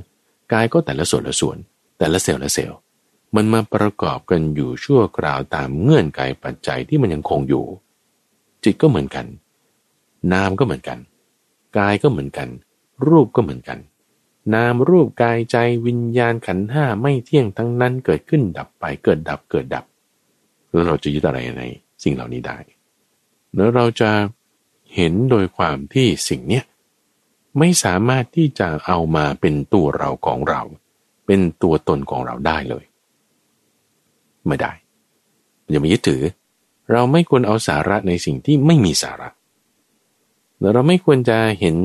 [0.53, 1.57] กายก็แต่ละส่วนละส่วน
[1.99, 2.79] แต่ละเซลล์ละเซลล์
[3.35, 7.65] มันมาประกอบกันอยู่ชั่วคราวตามเงื่อนไขปัจจัยที่มันยังคงอยู่
[8.63, 9.25] จิตก็เหมือนกัน
[10.33, 10.99] นามก็เหมือนกัน
[11.77, 12.49] กายก็เหมือนกัน
[13.07, 13.79] รูปก็เหมือนกัน
[14.53, 19.85] นามรูปกายใจวิญญาณขันห้าไม่เที่ยงทั้งนั้นเกิดขึ้นดับไปเกิดดับเกิดดับ
[20.71, 21.63] แล้วเราจะยึดอะไรใน
[22.03, 22.57] สิ่งเหล่านี้ได้
[23.55, 24.11] แล้วเราจะ
[24.95, 26.63] เห็นโดยความที่สิ่งเนี้ย
[27.59, 30.61] ไม่สามารถที่จะเอามาเป็นตัวเราของเรา
[31.25, 32.85] เป็นตัวตนของเราได้เลย
[34.47, 34.71] ไม่ได้
[35.69, 36.21] อย่ามายึดถือ
[36.91, 39.29] เราไม่ควรเอาสาระในสิ่งที่ไม่มีสาระ
[40.59, 41.75] แล้วเราไม่ควรจะเห็น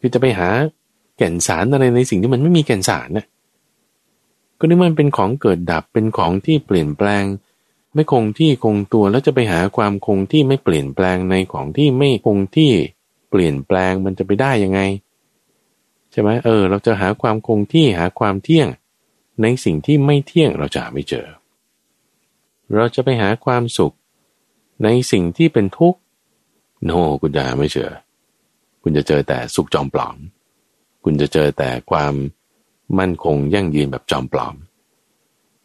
[0.00, 0.48] คือจะไปหา
[1.16, 3.26] แก่นสารอะไรในสิ่งที่มันไม่มีแก่นสารนะ
[4.58, 7.24] ก็นี่มันเป็นของเกิดดับเป็นของที่เปลี่ยนแปลง
[7.98, 12.72] ไม่คงที่คงตัวแล้วจะไปหาความคงที่ไม่เปลี่ยนแปลงในของที่ไม่คงที่
[13.30, 14.80] เปลี่ยนแปลงมันจะไปได้ยังไง
[16.10, 18.68] ใช่ไหมเออ เราจะหาความคงที่หาความเที่ยง
[19.42, 21.26] ในสิ่งที่ไม่เที่ยงเราจะไม่เจอ
[22.74, 23.94] เราจะไปหาความสุข
[24.84, 26.00] ในสิ่งที่เป็นทุกข์
[26.84, 27.90] โนคุณจะไม่เจอ
[28.82, 30.16] คุณจะเจอแต่สุขจอมปลอม
[31.04, 32.14] คุณจะเจอแต่ความ
[32.98, 34.56] มั่นคงยั่งยืนแบบจอมปลอม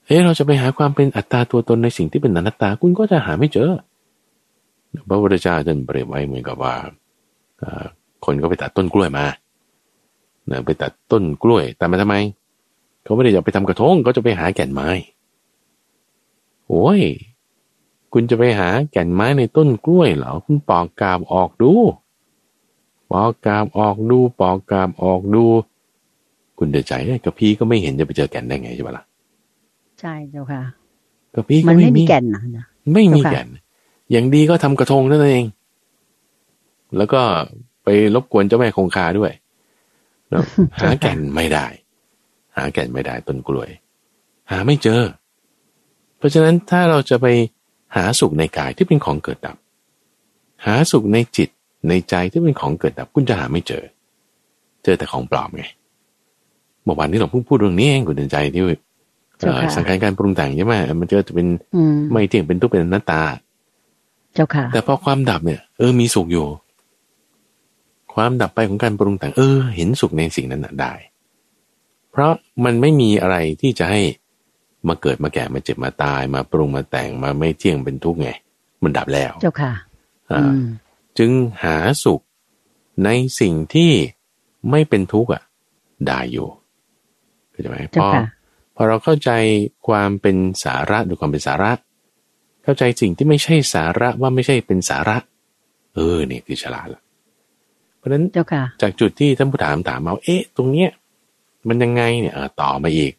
[0.05, 3.71] เฮ้เราจะไปหาความเป็นอัตตาตัวตนในสิ่งที่เป็นอนัตตาคุณก็จะหาไม่เจอ
[5.09, 6.75] พระพุทธเจ้าท่านเปรียบไว้เหมือนกับว่า
[8.25, 9.25] คนก็ไปตัดต้นกล้วยมา
[10.47, 12.15] เนี่ยไปตัดต้นกล้วยแต่มาทำไม
[13.03, 14.89] เขาไม่ได้จะไปทำกระทงเขาจะไปหาแก่นไม้
[16.67, 17.01] โอ้ย
[18.13, 21.73] คุณจะไปหาแก่นไม้ในต้นกล้วยเหรอคุณปอกกาบออกดู
[23.11, 25.43] ปอกกาบออกดู ปอกกาบออกดู
[26.57, 26.93] คุณเดือดใจ
[27.25, 29.03] กระพีก็ไม่เห็นจะไปเจอแก่นได้ไงใช่ไหมล่ะ
[30.01, 30.61] ใช่เจ้าค่ะ
[31.35, 33.47] กระพีก็ไม่มีแก่นนะไม่มีแก่น
[34.11, 35.45] อย่างดีก็ทำกระทงนั่นเอง
[36.97, 37.21] แล้วก็
[37.83, 39.31] ไปรบกวนเจ้าแม่คงคาด้วย
[40.81, 41.65] หาแก่นไม่ได้
[42.57, 43.69] หาแก่นไม่ได้ต้นกล้วย
[44.51, 45.01] หาไม่เจอ
[46.17, 47.25] เพราะฉะนั้นถ้าเราจะไป
[47.95, 49.57] หาสุขในกายที่เป็นของเกิดดับ
[50.65, 51.49] หาสุขในจิต
[51.89, 53.83] ในใจที่เป็นของเกิดดับคุณจะหาไม่เจอ
[54.83, 55.65] เจอแต่ของปลอมไง
[56.83, 58.63] เมื่อวานนี้เราเพิ่งพูดเรื่องนี้เองคุณเดินใจที่
[59.75, 61.47] สังการการปรุงแต่งใช่ไหมมันจะจะเป็น
[62.11, 63.21] ไม่เที่ยงเป็นทุกเป็นหน้าตา
[64.33, 66.47] เจ้าค่ะ แต่พอความดับเนี่ย เออมีสุขอยู่
[68.13, 70.93] ความดับไปของการปรุงแต่ง เออ เห็นสุขในสิ่งนั้นได้
[72.11, 72.31] เพราะ
[72.65, 74.01] มันไม่มีอะไรที่จะให้
[74.87, 78.29] มาเกิดมาแก่มาเจ็บมาตาย มาปรุงมาแต่งมาไม่เที่ยงเป็นทุกข์ไง
[78.83, 79.73] มันดับแล้ว เจ้าค่ะ
[81.17, 81.31] จึง
[81.63, 82.21] หาสุข
[83.05, 83.91] ในสิ่งที่
[84.71, 85.43] ไม่เป็นทุกข์อะ
[86.07, 86.47] ได้อยู่
[87.51, 88.07] เข้าใจไหมพอ
[88.75, 89.31] พอเราเข้าใจ
[89.87, 91.71] ความเป็นสาระดูความเป็นสาระ
[92.63, 95.17] เข้าใจสิ่งที่ไม่ใช่สาระว่าไม่ใช่เป็นสาระ
[95.93, 97.03] เออเนี่ยคือฉลาดละ
[98.03, 98.23] ราะฉะนั้น
[98.81, 100.89] จากจุดที่ท่านผู้ถามถามมาเอ๊ะ ตรงเนี้ย
[101.67, 103.13] มันยังไงเนี่ยต่อมาอีก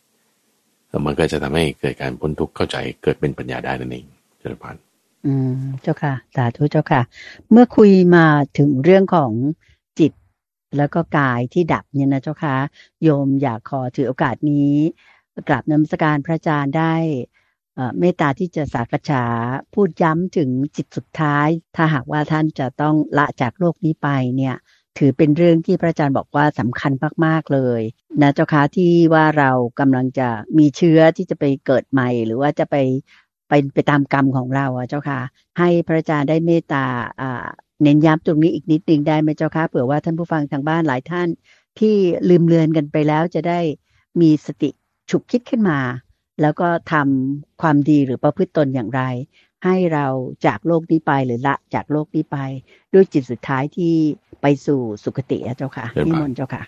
[1.06, 4.06] มันก็จะทำให้เกิดการพ้นทุกข์เข้าใจเกิดเป็นปัญญาได้นั่นเอง
[4.38, 4.76] เจริญพร
[5.26, 7.00] อืมเจ้าค่ะ สาธุเจ้าค่ะ
[7.50, 8.26] เมื่อคุยมา
[8.58, 9.32] ถึงเรื่องของ
[9.98, 10.12] จิต
[10.76, 12.56] แล้วก็กายที่ดับเนี่ยนะเจ้าค่ะ
[13.02, 14.74] โยมอยากขอถือโอกาสนี้
[15.48, 16.94] กราบนมัสการพระอาจารย์ได้
[17.98, 19.24] เมตตาที่จะสักษา
[19.74, 24.56] พูดย้ำถึงจิตสุดท้าย ถ้าหากว่าท่านจะต้องละจากโลกนี้ไปเนี่ย
[24.98, 26.92] ถือเป็นเรื่องที่พระอาจารย์บอกว่าสำคัญ
[27.24, 27.80] มาก ๆ เลย
[28.22, 32.76] นะเจ้าค่ะที่ว่าเรากำลังจะมีเชื้อที่จะไปเกิดใหม่ หรือว่าจะไป
[33.48, 35.20] ไปไปตามกรรมของเราอะเจ้าค่ะ
[35.58, 36.84] ให้พระอาจารย์ได้เมตตา
[37.82, 41.28] เน้นย้ำตรงนี้อีกนิดนึงได้ไหมเจ้าค่ะเผื่อว่าท่านผู้ฟังทางบ้านหลายท่าน
[41.78, 41.94] ที่
[42.28, 43.60] ลืมเลือนกันไปแล้วจะได้
[44.20, 44.70] มีสติ
[45.10, 45.78] ฉุกคิดขึ้นมา
[46.40, 49.02] แล้วก็ทำความดีหรือประพฤติตนอย่างไร
[49.64, 50.06] ให้เรา
[50.46, 52.38] จากโลกนี้ไปหรือละจากโลกนี้ไป
[52.94, 53.92] ด้วยจิตสุดท้ายที่
[54.42, 56.62] ไปสู่สุคติเจ้าค่ะนิมนต์เจ้าค่ะ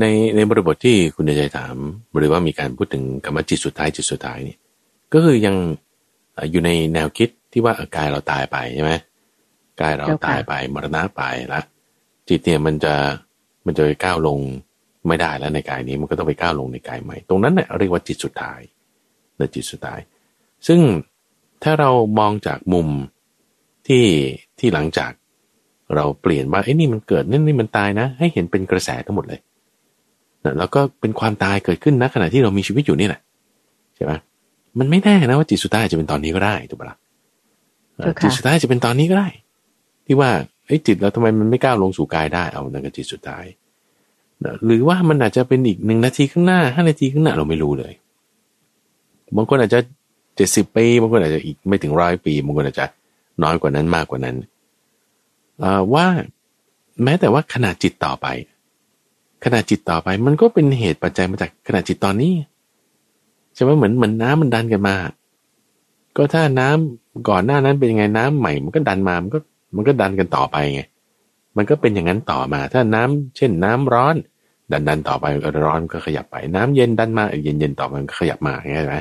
[0.00, 0.06] ใน
[0.36, 1.76] ในบริบทที่คุณใจถาม
[2.16, 4.56] หรือว่ามีการพูดถึงกรรมจิตสุดท้ายจิตสุดท้ายนี่
[5.12, 5.56] ก็คือยัง
[6.50, 8.92] อยู่ในแนวคิดที่ว่ากายเราตายไปใช่ไหม
[9.80, 11.60] กายเราตายไปมรณะไปละ
[12.28, 12.94] จิตเนี่ยมันจะ
[13.66, 14.38] มันจะไปก้าวลง
[15.08, 18.60] ไม่ได้แล้วในกายนี้มันก็ต้องไปก้าวลงในกายใหม่ ตรงนั้นเนี่ยเรียกว่าจิตสุดท้าย
[19.36, 20.00] เนจิตสุดท้าย
[20.66, 20.80] ซึ่ง
[21.62, 22.88] ถ้าเรามองจากมุม
[23.86, 24.04] ที่
[24.58, 25.12] ที่หลังจาก
[25.94, 29.40] เราเปลี่ยนว่าไอ้นี่มันเกิดนี่นี่มันตายนะ ให้เห็นเป็นกระแสทั้งหมดเลย
[30.44, 33.20] นะแล้วก็เป็นความตายเกิดขึ้นนะขณะที่เรามีชีวิตอยู่นี่แหละ
[33.96, 34.12] ใช่ไหม
[34.78, 36.96] มันไม่แน่นะว่าจิตสุดท้ายจะเป็นตอนนี้ก็ได้ถูกปะล่ะ
[38.22, 39.28] จิตสุดท้ายจะเป็นตอนนี้ก็ได้
[40.06, 40.30] ที่ว่า
[40.66, 43.44] ไอ้จิตเราทำไมมันไม่ก้าวลงสู่กายได้เอานั่นก็จิตสุดท้าย
[44.64, 47.92] หรือว่ามันอาจจะเป็นอีกหนึ่งนาทีข้างหน้าห้านาทีข้างหน้าเราไม่รู้เลย
[49.36, 49.80] บางคนอาจจะ
[50.36, 52.86] เจ็ดสิบปีบางคนอาจจะอีกไม่ถึงร้อยปีบางคนอาจจะ
[53.42, 54.36] น้อยกว่านั้นมากกว่านั้น
[55.94, 56.06] ว่า
[57.02, 58.26] แม้แต่ว่าขนาดจิตต่อไป
[59.44, 62.32] ขนาดจิตต่อไปมันก็เป็นเหตุปัจจัยมาจากขนาดจิตตอนนี้
[63.54, 64.96] ใช่ไหมเหมือนเหมือนน้ามันดันกันมา
[66.16, 69.38] ก็ถ้าน้ำก่อนหน้านั้นเป็นยังไงน้ำใหม่ มันก็ดันมามันก็
[69.76, 70.82] มันก็ดันกันต่อไปไง
[71.56, 74.16] มันก็เป็นอย่างนั้นต่อมา ถ้าน้ำเช่นน้ำร้อน
[74.72, 75.24] ดันดันต่อไป
[75.64, 78.96] ร้อนก็ขยับไปน้ำเย็นดันมาเย็นเย็นต่อมันก็ขยับมาใช่ไหม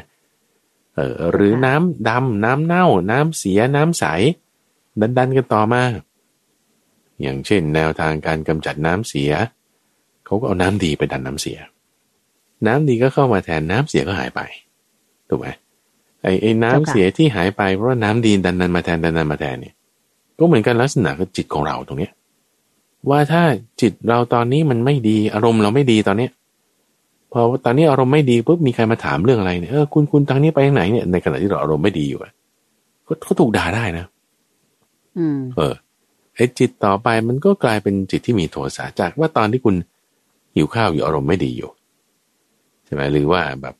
[0.95, 4.05] เออหรือน้ำดำน้ำเน่า น้ำเสียน้ำใส
[5.01, 5.81] ดันดันกันต่อมา
[7.21, 9.31] อย่างเช่น แนวทางการกำจัดน้ำเสีย
[10.25, 11.57] เขาก็เอาน้ำดีไปดันน้ำเสีย
[12.67, 14.41] น้ำดีก็เข้ามาแทนน้ำเสียก็หายไป
[15.29, 15.47] ถูกไหม
[16.21, 19.75] ไอ้ไอ้น้ำเสียที่หายไปเพราะว่าน้ำดีดันนันมาแทนดันนันมาแทนเนี่ย
[20.39, 22.11] ก็เหมือนกันลักษณะกับจิตของเราตรงเนี้ย
[23.09, 23.43] ว่าถ้า
[23.81, 26.31] จิตเราตอนนี้มันไม่ดีอารมณ์เราไม่ดีตอนเนี้ย
[27.31, 32.31] พอตอนนี้อารมณ์ไม่ดีปุ๊บมีใครมาถามเรื่องอะไรเนี่ยเออคุณคุณทางนี้ไปทางไหนเนี่ยในขณะที่เราอารมณ์ไม่ดีอยู่อะ
[33.23, 34.05] เขาถูกด่าได้นะ
[35.17, 35.73] อืมเออ
[36.35, 39.75] ไอ้จิตต่อไปมันก็กลายเป็นจิตที่มีโทสะจากว่าตอนที่คุณ
[40.55, 41.71] หิวข้าวอยู่อารมณ์ไม่ดีอยู่
[42.85, 43.75] ใช่ไหมหรือว่าแบบ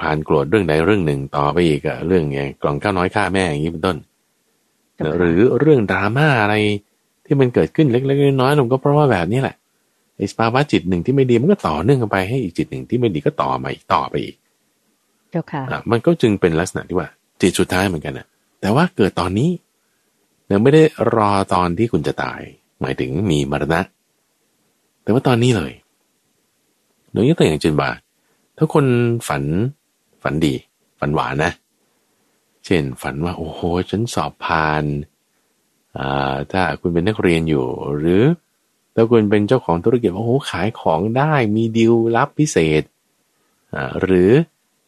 [0.00, 3.96] ผ่านโกรธเรื่องใดเรื่องหนึ่งต่อไปอีกอะเรื่องไงกล่องข้าวน้อยฆ่าแม่อย่างนี้เป็นต้น
[5.18, 6.54] หรือเรื่องดราม่าอะไร
[7.26, 9.56] ที่มันเกิดขึ้นเล็กๆน้อยๆมันก็เพราะว่าแบบนี้แหละ
[10.16, 14.36] ไอ้สภาวะจิตหนึ่งที่ไม่ดีมันก็ต่อเนื่องกันไปให้อีกจิตหนึ่งที่ไม่ดีก็ต่อมาอีกต่อไปอีก
[15.30, 17.08] เจ้าค่ะมันก็จึงเป็นลักษณะที่ว่า
[17.40, 18.26] จิตสุดท้ายเหมือนกันนะ
[18.60, 19.50] แต่ว่าเกิดตอนนี้
[20.46, 20.82] เนี่ยไม่ได้
[21.14, 22.40] รอตอนที่คุณจะตาย
[22.80, 23.80] หมายถึงมีมรณะ
[25.02, 25.72] แต่ว่าตอนนี้เลย
[27.12, 27.90] โดยยกตัวอย่างเช่นว่า
[28.56, 28.86] ถ้าคน
[29.28, 29.42] ฝัน
[30.22, 30.54] ฝันดี
[31.00, 31.52] ฝันหวานนะ
[32.64, 33.60] เช่นฝันว่าโอ้โห
[33.90, 35.15] ฉันสอบผ่านอ่า
[36.52, 37.64] ถ้าคุณเป็นนักเรียนอยู่
[37.98, 38.22] หรือ
[38.94, 42.82] ถ้าคุณเป็นเจ้าของธุรกิจโอ้โหขายของได้มีดีลลับพิเศษ
[43.74, 44.30] อ่าหรือ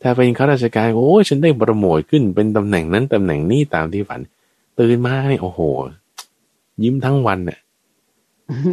[0.03, 4.21] ถ้าเป็นข้าราชการโอ้ฉันได้โปรโมทขึ้นเป็นตำแหน่งนั้นตำแหน่งนี้ตามที่ฝัน
[4.79, 5.61] ตื่นมาเนี่ยโอ้โห
[6.83, 7.59] ยิ้มทั้งวันเนี่ย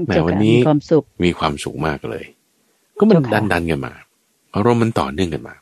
[0.05, 2.25] แหมวันนี้มีความสุขมีความสุขมากเลย
[2.97, 3.93] ก็มันเจ้าค่ะดันดันๆกันมา
[4.55, 5.55] อารมณ์มันต่อเนื่องกันมา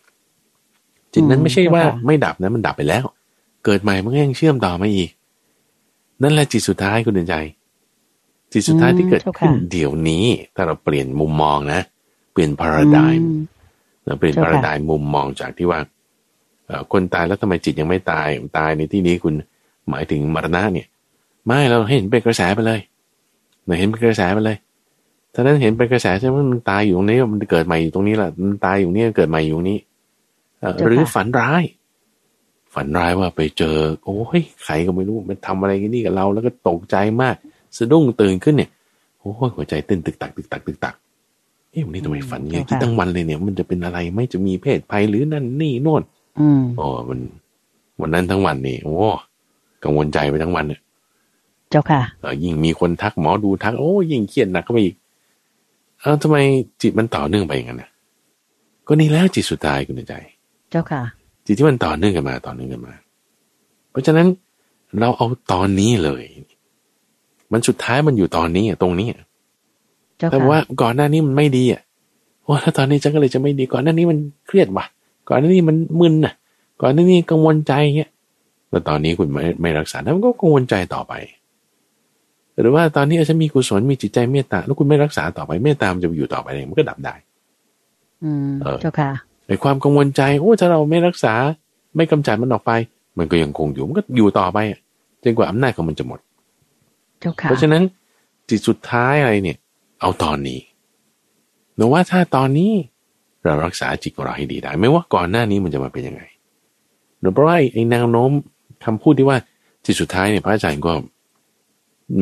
[1.13, 3.03] จิตนั้นอืมไม่ใช่ว่าเจ้าค่ะไม่ดับนะมันดับไปแล้ว
[3.65, 5.09] เกิดใหม่มันก็ยังเชื่อมต่อมาอีก
[6.21, 7.36] นั่นแหละจิตสุดท้ายคุณเดินใจ
[8.52, 11.82] จิตสุดท้ายที่เกิดขึ้นเดี๋ยวนี้ ถ้าเราเปลี่ยนมุมมองนะ
[12.34, 13.36] เปลี่ยนพาราไดอืม์ม
[14.06, 15.80] เราเปลี่ยนเจ้าพาค่ะราไดม์มุมมองจากที่ว่า
[16.67, 19.34] เอ่อคนตายแล้วทำไมจิตยังไม่ตายตายในที่นี้คุณ
[19.89, 20.88] หมายถึงมรณะเนี่ย
[21.45, 22.80] ไม่เราเห็นเป็นกระแสไปเลย
[23.65, 24.58] เราเห็นเป็นกระแสไปเลย
[25.34, 29.78] ถ้านั้นเห็นเป็นกระแสใช่ไหมมันตายอยู่ตรงนี้มันเกิดใหม่อยู่ตรงนี้แหละมันตายอยู่นี่เกิดใหม่อยู่นี่
[30.60, 31.63] เอ่อเจ้าค่ะหรือฝันร้าย
[32.73, 37.36] ฝันร้ายว่าไปเจอ โอ้ยใครก็ไม่รู้มันทำอะไรกันนี่กับเรา แล้วก็ตกใจมาก
[37.77, 38.69] สะดุ้งตื่นขึ้นเนี่ย
[39.19, 40.95] โอ้ยหัวใจเต้นตึกตักตึกตักตึกตัก
[41.71, 46.01] เอ๊ะวันนี้ทำไมฝันอย่างนี้คิดทั้งวันเลยเนี่ย มันจะเป็นอะไรไหม่จะมีเพศภัยหรือนั่นนี่โน่น
[46.39, 47.19] อืมโอ้มัน
[48.01, 48.95] วันนั้นทั้งวันนี่โอ้
[49.83, 50.79] กังวลใจไปทั้งวันเนี่ย
[51.69, 54.95] เจ้าค่ะเออยิ่งมีคนทักหมอดูทัก โอ้ยิ่งเครียดหนักเข้าไปอีก
[56.01, 56.38] เออทำไม
[56.81, 57.89] จิตมันต่อเนื่องไปอย่างนั้นนะ
[58.88, 60.15] ก็นี่แล้วจิตสุดท้ายคุณใจ
[60.71, 61.03] เจ้าค่ะ
[61.45, 62.93] จิตที่มันต่อเนื่องกันมาต่อเนื่องกันมา
[63.91, 64.27] เพราะฉะนั้น
[64.99, 66.23] เราเอาตอนนี้เลย
[67.51, 69.21] มันสุดท้ายมันอยู่ตอนนี้อะตรงนี้อะ
[70.17, 71.82] เจ้าแต่ค่ะว่าก่อนหน้านี้มันไม่ดีอะ
[72.43, 74.86] โอ้ถ้าตอนนี้ฉันก็เลยจะไม่ดีก่อนหน้านี้มันเครียดว่ะ
[75.29, 76.34] ก่อนหน้านี้มันมึนน่ะ
[76.82, 78.10] ก่อนหน้านี้กังวลใจเงี้ย
[78.69, 81.13] แล้วตอนนี้คุณไม่ไม่รักษาแล้วมันก็กังวลใจต่อไป
[82.62, 87.15] หรือว่าตอนนี้ฉันมีกุศลมีจิตใจเมตตาแล้วคุณไม่รักษาต่อไปเมตตามันจะอยู่ต่อไปเองมันก็ดับได้
[88.23, 89.12] อืมเออเจ้าค่ะ
[89.47, 91.34] ไอ้ความกังวลใจโอ้ถ้าเราไม่รักษา
[91.95, 92.71] ไม่กำจัดมันออกไป
[93.17, 94.79] มันก็ยังคงอยู่มันก็อยู่ต่อไปอะ
[95.23, 96.19] จนกว่าอำนาจของมันจะหมด
[97.19, 97.84] เจ้าค่ะเพราะฉะนั้น
[98.49, 99.58] จิตสุดท้ายอะไรเนี่ย
[100.01, 100.60] เอาตอนนี้
[101.75, 102.71] หรือว่าถ้าตอนนี้
[103.43, 106.21] เรารักษาจิตของเราให้ดีได้ ไม่ว่าก่อนหน้านี้มันจะมาเป็นยังไง
[107.19, 108.32] หรือเพราะว่าไอ้ไอ้แนวโน้ม
[108.86, 109.38] คำพูดที่ว่า
[109.86, 110.93] จิตสุดท้ายเนี่ยพระอาจารย์ก็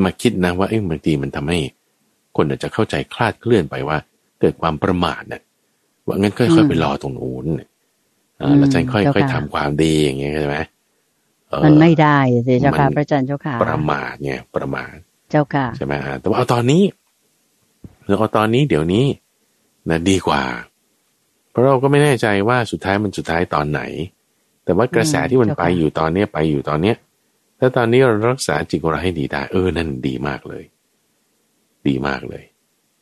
[0.04, 1.60] มาคิดนะว่าเอ้บางทีมันทำให้
[2.36, 3.98] คนอาจจะเข้าใจคลาดเคลื่อนไปว่า
[4.40, 5.42] เกิดความประมาทเนี่ย
[6.08, 7.70] ว่างั้นค่อยๆไปรอตรงนู้นเนี่ย
[8.42, 10.58] อ่าแล้วฉันค่อยๆทำความดีอย่างเงี้ยใช่ไหม
[11.50, 14.96] เออมันไม่ได้สิเจ้าค่ะมันพระอาจารย์เจ้าค่ะ ประมาทเนี่ยประมาท
[15.32, 16.84] เจ้าค่ะใช่ไหมฮะแต่ว่าเอาตอนนี้
[18.06, 19.06] หรือเอาตอนนี้เดี๋ยวนี้
[19.90, 20.44] นะดีกว่า
[21.50, 23.82] เพราะเราก็ไม่แน่ใจว่าสุดท้ายมันสุดท้ายตอนไหน
[24.66, 26.96] แต่ว่ากระแสอืมที่มันเจ้าค่ะไปอยู่ตอนเนี้ยไปอยู่ตอนเนี้ย
[27.60, 30.64] ถ้าตอนนี้เรารักษาจิตของเราให้ดีได้ เออนั่นดีมากเลย
[31.88, 32.44] ดีมากเลย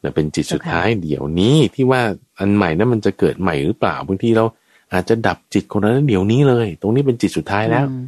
[0.03, 2.01] นะเป็นจิตสุดท้ายเดี๋ยวนี้ที่ว่า
[2.39, 4.45] อันใหม่นั้นมันจะเกิดใหม่หรือเปล่าบางทีเรา
[4.93, 8.04] อาจจะดับจิตของเราเดี๋ยวนี้เลย ตรงนี้เป็นจิตสุดท้ายแล้วอืม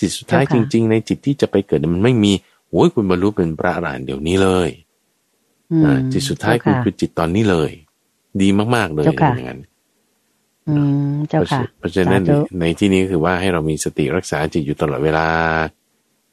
[0.00, 2.32] จิตสุดท้ายเจ้าจค่ะริง ๆ ในจิตที่จะไปเกิดเนี่ยมันไม่มี
[2.70, 4.68] โอ้ยคุณบรรลุเป็นพระอรหันต์เดี๋ยวนี้เลย
[5.72, 7.70] อืมอ่าจิตสุดท้ายคุณเจ้าคือจิตตอนนี้เลย
[8.42, 9.60] ดีมาก ๆ เลยเจ้าค่ะอย่างนั้น
[10.68, 10.76] อื
[11.12, 15.28] มเจ้าค่ะเพราะฉะนั้นสาธุในที่นี้คือว่าให้เรามีสติรักษาจิตอยู่ตลอดเวลา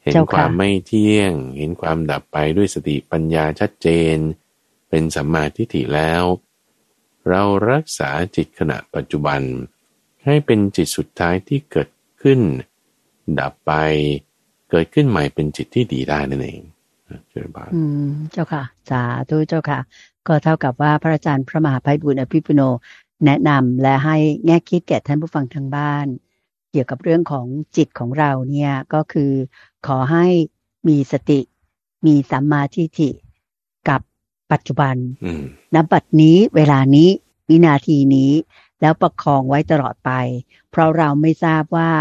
[0.03, 4.17] เห็นเจ้าค่ะความไม่เที่ยง เห็นความดับไปด้วยสติปัญญาชัดเจน
[4.89, 6.23] เป็นสัมมาทิฏฐิแล้ว
[7.27, 9.41] เรารักษาจิตขณะปัจจุบัน
[10.25, 11.89] ให้เป็นจิตสุดท้ายที่เกิด
[12.21, 12.39] ขึ้น
[13.39, 13.71] ดับไป
[14.69, 16.61] เกิดขึ้นใหม่เป็นจิตที่ดีได้นั่นเอง
[17.29, 19.79] เจริญบานอืมเจ้าค่ะสาธุเจ้าค่ะ
[20.27, 22.61] ก็เท่ากับว่าพระอาจารย์พระมหาไพบุญอภิปุโน
[23.25, 26.07] แนะนำและให้แง่คิดแก่ท่านผู้ฟังทางบ้าน
[26.71, 27.45] เกี่ยวกับเรื่องของ
[27.77, 29.31] จิตของเราเนี่ยก็คือ
[29.87, 30.25] ขอให้
[30.87, 31.39] มีสติ
[32.05, 33.09] มีสัมมาทิฏฐิ
[34.51, 35.43] ปัจจุบันอืม
[35.75, 37.09] ณบัดนี้เวลานี้
[37.49, 38.31] วินาทีนี้
[38.81, 40.11] แล้วประคองไว้ตลอดไป
[40.69, 41.91] เพราะเราไม่ทราบว่า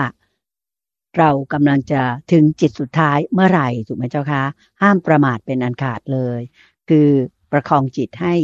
[1.18, 4.42] เรากำลังจะถึงจิตสุดท้ายเมื่อไหร่ถูกไหมเจ้าคะ
[4.82, 6.40] ห้ามประมาทเป็นอันขาดเลย
[6.88, 7.09] คือ
[7.53, 8.34] ประคองจิตให้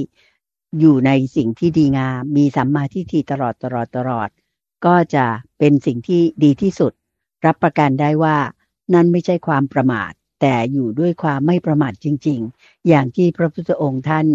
[0.80, 4.28] อยู่ในสิ่งที่ดีงาม มีสัมมาทิฏฐิตลอดตลอดตลอด
[4.86, 5.26] ก็จะ
[5.58, 6.92] เป็นสิ่งที่ดีที่สุด
[7.46, 8.36] รับประกันได้ว่า
[8.94, 14.26] นั่นไม่ใช่ความประมาท แต่อยู่ด้วยความไม่ประมาทจริง ๆ อย่างที่พระพุทธองค์ท่าน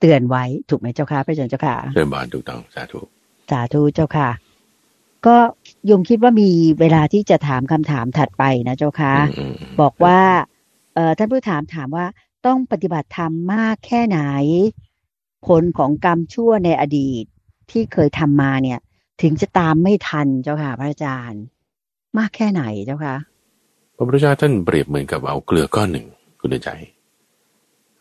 [0.00, 3.00] เตือนไว้ถูกไหมเจ้าค่ะพระอาจารย์เจ้าค่ะเจริญบานถูกต้องสาธุ
[3.50, 4.30] สาธุเจ้าค่ะ
[5.26, 5.36] ก็
[5.86, 10.20] โยมคิดว่ามีเวลาที่จะถามคำถามถัดไปนะเจ้าค่ะอืมมบอกว่า
[10.94, 12.06] เอ่อท่านผู้ถามถามว่า
[12.46, 14.20] ต้องปฏิบัติธรรมมากแค่ไหน
[15.46, 17.24] ผลของกรรมชั่วในอดีต
[17.70, 18.80] ที่เคยทำมาเนี่ย
[19.22, 21.42] ถึงจะตามไม่ทันเจ้าค่ะ พระอาจารย์
[22.18, 23.31] มากแค่ไหนเจ้าค่ะผ
[24.02, 26.06] ระพุทธเจ้าท่านเปรียบเหมือนกับเอาเกลือก้อนหนึ่ง
[26.40, 26.70] คุณใจ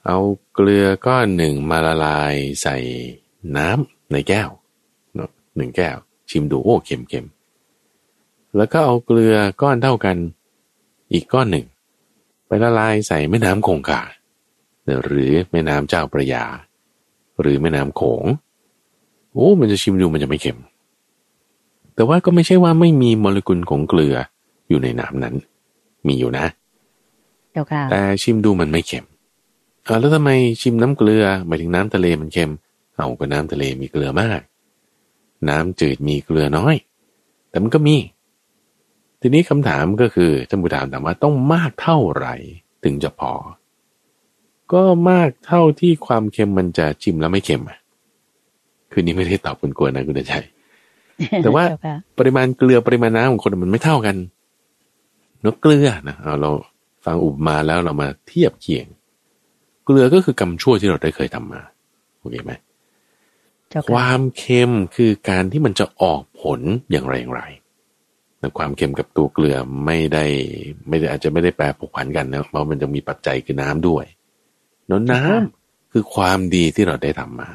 [0.06, 0.18] เอา
[0.54, 2.78] เกลือก้อนหนึ่งมาละลายใส่
[3.58, 4.50] น้ำในแก้ว
[5.58, 5.98] หนึ่งแก้ว
[6.30, 7.26] ชิมดูโอ้เค็มเค็ม
[8.56, 10.18] แล้วก็เอาเกลือก้อนเท่ากัน
[11.14, 11.66] อีกก้อนหนึ่ง
[12.48, 14.02] ไปละลายใส่แม่น้ำคงคา
[15.04, 16.46] หรือแม่น้ำเจ้าประยา
[17.42, 18.24] หรือแม่น้ำโขง
[19.34, 20.60] โอ้มันจะชิมดูมันจะไม่เค็ม
[21.96, 24.16] แต่ว่าก็ไม่ใช่ว่าไม่มีโมเลกุลของเกลือ
[24.70, 25.36] อยู่ในน้ำนั้น
[26.08, 26.46] มีอยู่นะ
[27.92, 29.06] แต่ชิมดูมันไม่เค็ม
[29.86, 30.32] เอาแล้วทำไม
[30.62, 32.52] ชิมน้ำเกลือหมายถึงน้ำทะเลมันเค็ม
[32.96, 34.42] เอาก็น้ำทะเลมีเกลือมาก
[35.50, 36.76] น้ำจืดมีเกลือน้อย
[37.50, 37.98] แต่มันก็มี
[39.22, 42.36] ทีนี้คำถามก็คือท่านผู้ถามถามว่าต้องมากเท่าไหร่
[42.84, 43.34] ถึงจะพอ
[44.74, 47.78] ก็มากเท่าที่ความเค็มมันจะชิมแล้วไม่เค็มอะ
[48.92, 50.46] คือนี้ไม่ได้ตอบคุณกวนนะคุณเดชัย
[51.44, 51.64] แต่ว่า
[52.20, 54.16] ปริมาณเกลือปริมาณน้ำของคนมันไม่เท่ากัน
[55.46, 56.52] นกเกลือนะเอาเรา
[57.06, 58.88] ฟังอุปมาแล้วเรามาเทียบเคียง
[59.86, 61.62] เกลือก็คือกรรมชั่วที่เราได้เคยทำมา
[62.20, 62.54] โอเคไหม
[63.94, 66.60] ความเค็มคือการที่มันจะออกผล
[66.92, 67.44] อย่างไรอย่างไร
[68.40, 70.26] แต่ความเค็มกับตัวเกลือไม่ได้
[70.90, 74.06] ไม่ได้อาจจะไม่ได้แปรผกผันกันนะเพราะมันจะมีปัจจัยคือน้ำด้วย
[74.90, 77.50] น้ำน้ำคือความดีที่เราได้ทำมา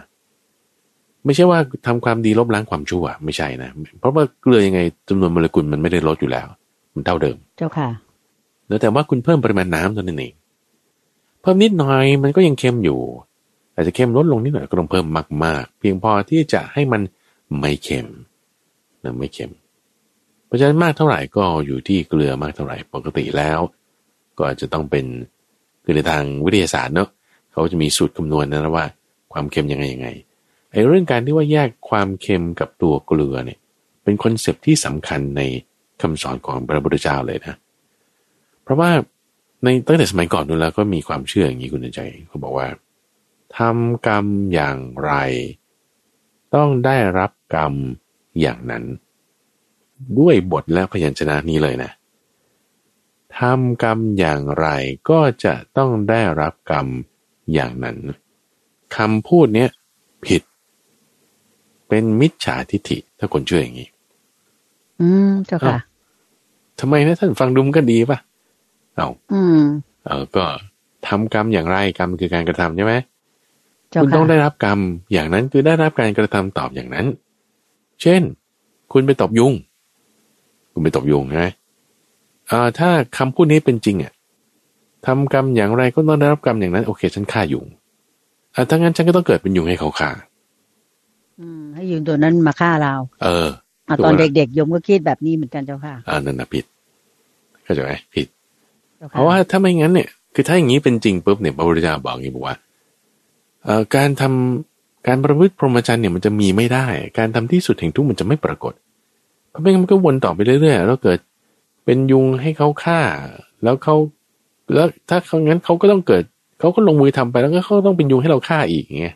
[1.25, 3.71] ไม่ใช่ว่าทำความดีลบล้างความชั่ว ไม่ใช่นะ
[4.01, 6.49] เพราะว่าเกลือยังไงจำนวนโมเลกุลมันไม่ได้ลดอยู่แล้ว
[6.97, 7.89] มันเท่าเดิม เจ้าค่ะ
[8.83, 10.33] แต่ว่าคุณเพิ่มปริมาณน้ำเท่านั้นเอง
[11.41, 13.01] เพิ่มนิดหน่อยมันก็ยังเค็มอยู่
[13.75, 15.07] อาจจะเค็มลดลงนิดหน่อยก็ต้องเพิ่ม
[15.45, 17.03] มากๆ เพียงพอที่จะให้มัน
[17.59, 18.07] ไม่เค็ม
[19.05, 19.51] นะไม่เค็ม
[20.47, 23.61] เพราะฉะนั้นมากเท่าไหร่ก็อยู่ที่เกลือมากเท่าไหร่ปกติแล้ว
[24.39, 25.05] ก็อาจจะต้องเป็น
[25.85, 27.09] คือในทางวิทยาศาสตร์เนาะ
[27.53, 28.87] เขาจะมีสูตรคำนวณนะว่า
[29.33, 30.09] ความเค็มยังไงยังไง
[30.73, 33.59] ไอ้เรื่องการที่ว่าแยกความเค็มกับตัวเกลือเนี่ย
[34.05, 35.43] เป็นคอนเซปที่สำคัญใน
[36.03, 37.55] คำสอนของพระพุทธเจ้าเลยนะ
[38.63, 38.91] เพราะว่า
[39.63, 42.69] ในตั้งแต่สมัยก่อนนู้นแล้วก็มีความเชื่ออย่างนี้คุณใจเขาบอกว่า
[43.59, 45.13] ทำกรรมอย่างไร
[46.55, 47.73] ต้องได้รับกรรม
[48.41, 48.85] อย่างนั้น
[50.19, 51.91] ด้วยบทและพยัญชนะนี้เลยนะ
[53.39, 54.67] ทำกรรมอย่างไร
[55.11, 56.87] ก็จะต้องได้รับกรรม
[57.55, 57.97] อย่างนั้น
[58.97, 59.71] คำพูดเนี้ย
[60.27, 60.43] ผิด
[61.89, 63.89] เป็นมิจฉาทิฏฐิถ้าคนเชื่ออย่างนี้
[65.01, 65.79] อืมเจ้าค่ะ
[66.81, 68.19] ทำไมนะท่านฟังดูมันก็ดีป่ะ
[68.97, 69.61] เอาอืม
[70.05, 70.45] เออก็
[71.09, 72.95] ทำกรรมอย่างไรกรรมคือการกระทำใช่ไหม
[74.03, 74.79] คุณต้องได้รับกรรม
[75.13, 77.07] อย่างนั้นคือได้รับการกระทำตอบอย่างนั้น
[78.03, 78.23] เช่น
[78.93, 79.53] คุณไปตบยุง
[80.73, 81.47] คุณไปตบยุงใช่ไหม
[82.51, 84.13] อ่าถ้าคำพูดนี้เป็นจริงอะ
[85.07, 87.67] ทำกรรมอย่างไรก็ต้องได้รับกรรมอย่างนั้น โอเค ฉันฆ่ายุง
[88.55, 90.11] อ่าถ้างั้นฉันก็ต้องเกิดเป็นยุงให้เขาฆ่า
[91.41, 93.66] อืม ให้ยุงตัวนั้นมาฆ่าเรา เอออ
[94.05, 96.65] ตอนเด็กๆยมก็คิดแบบนี้เหมือนกันเจ้าค่ะอ่านั่นนะผิด
[97.65, 98.27] เข้าใจไหมผิด
[99.11, 102.57] เพราะว่าถ้าไม่งั้นเนี่ย คือถ้าอย่างนี้เป็นจริงปุ๊บเนี่ยพระพุทธเจ้าบอกอย่างนี้บอกว่า
[103.65, 106.87] เอ่อการทำการประพฤติพรหมจรรย์เนี่ยมันจะมีไม่ได้
[107.19, 108.75] การทำที่สุดแห่งทุกมันจะไม่ปรากฏ
[109.51, 111.19] เพราะไม่งั้นมันก็วนต่อไปเรื่อยๆแล้วเกิด
[111.85, 113.01] เป็นยุงให้เขาฆ่า
[113.63, 113.95] แล้วเขา
[114.75, 116.23] แล้วถ้าเขางั้นเขาก็ต้องเกิด
[116.61, 119.07] เขาก็ลงมือทำไปแล้วก็เขาต้องเป็นยุงให้เราฆ่าอีกไง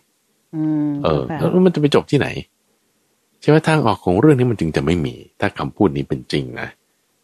[1.05, 2.29] เออ แล้วมันจะไปจบที่ไหน
[3.41, 6.69] ใช่ไหมทางออกของเรื่องนี้มันจึงจะไม่มี ถ้าคำพูดนี้เป็นจริงนะ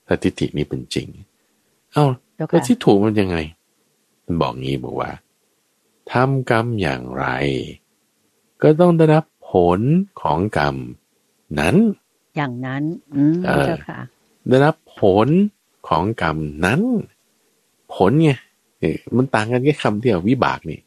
[0.06, 1.08] ถ้าทิฏฐินี้เป็นจริง
[1.92, 2.04] เอ้า
[2.36, 3.36] แล้วที่ถูกมันยังไง
[4.24, 5.10] มันบอกงี้บอกว่า
[6.12, 7.26] ทำกรรมอย่างไร
[8.62, 9.80] ก็ต้องได้รับผล
[10.22, 10.76] ของกรรม
[11.60, 11.76] นั้น
[12.36, 12.82] อย่างนั้น
[13.14, 13.36] อืม
[13.66, 14.00] เจ้าค่ะ
[14.48, 15.28] ได้รับผล
[15.88, 16.80] ของกรรมนั้น
[17.94, 18.30] ผลไง
[19.16, 20.80] มันต่างกันแค่คำเดียววิบากนี่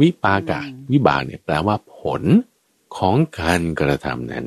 [0.00, 0.60] วิปากะ
[0.92, 2.22] วิบากเนี่ยแปลว่าผล
[2.96, 4.46] ของการกระทำนั้น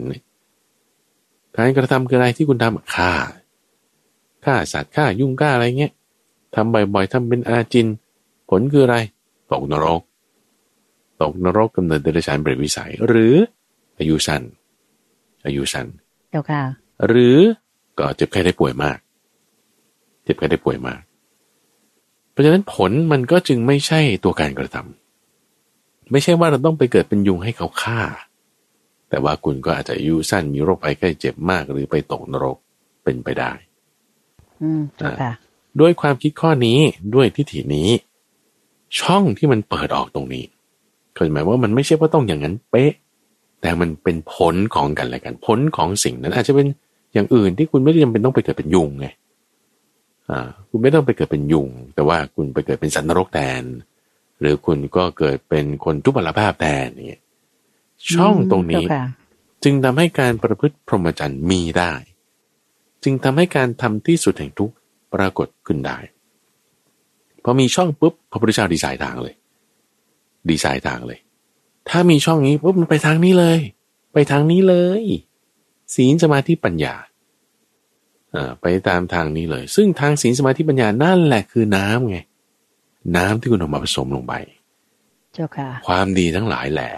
[1.58, 3.12] การกระทำคืออะไรที่คุณทำฆ่า
[4.46, 5.94] ฆ่าสัตว์ฆ่ายุ่งฆ่าอะไรเงี้ย
[6.56, 7.88] ทำบ่อยๆทำเป็นอาจิน
[8.50, 8.98] ผลคืออะไร
[9.52, 10.02] ตกนรก
[11.22, 13.36] ตกนรกกำเนิดเดรัจฉานเปรตวิสัย หรือ
[14.00, 14.42] อายุสั้น
[15.46, 15.88] อายุสั้น
[16.30, 16.62] เจ้าค่ะ
[17.08, 17.38] หรือ
[18.00, 18.98] ก็เจ็บไข้ได้ป่วยมาก
[20.24, 21.02] เจ็บไข้ได้ป่วยมาก
[22.32, 28.00] เพราะฉะนั้นผลมันก็จึงไม่ใช่ตัวการกระทำไม่ใช่ว่าเราต้องไปเกิดเป็นยุงให้เขาฆ่า
[29.16, 32.58] แต่ว่าคุณก็อาจจะอายุสั้นมีโรคภัยไข้เจ็บมากหรือไปตกนรก
[33.04, 33.52] เป็นไปได้
[34.62, 35.34] อืมค่ะ
[35.80, 36.80] ด้วยความคิดข้อนี้
[37.16, 37.90] ด้วยทิฏฐินี้
[39.00, 40.46] ช่องที่มันเปิดออกตรงนี้
[41.14, 42.92] เข้าใจไหมว่ามันไม่ใช่ว่าต้องอย่างนั้นเป๊ะ
[43.62, 46.68] แต่มันเป็นผลของกันและกันผลของสิ่งนั้น อาจจะเป็น
[47.14, 49.08] อย่างอื่นที่คุณไม่ได้จำเป็นต้องไปเกิดเป็นยุงไง
[50.30, 53.64] อ่าคุณไม่ต้องไปเกิดเป็นยุง แต่ว่าคุณไปเกิดเป็นสัตว์นรกแทน
[54.40, 57.22] หรือคุณก็เกิดเป็นคนทุพพลภาพแทนนี่
[58.14, 58.86] ช่องตรงนี้
[59.64, 61.94] จึงทำให้การประพฤติพรหมจรรย์มีได้
[63.04, 65.98] จึงทำให้การทำที่สุดแห่งทุกปปรากฏขึ้นได้
[67.44, 69.36] พอมีช่องปุ๊บพระพุทธเจ้าดีไซน์ทางเลย
[70.50, 71.20] ดีไซน์ทางเลย
[71.90, 73.60] ถ้ามีช่องนี้ปุ๊บมันไปทางนี้เลย
[74.14, 75.04] ไปทางนี้เลย
[75.96, 76.96] ศีลสมาธิปัญญา
[78.62, 82.18] ไปตามทางนี้เลย ซึ่งทางศีลสมาธิปัญญานั่นแหละคือน้ำไง
[83.18, 84.34] น้ำที่คุณเอามาผสมลงไป
[85.34, 86.92] เจ้าค่ะ ความดีทั้งหลายแหละ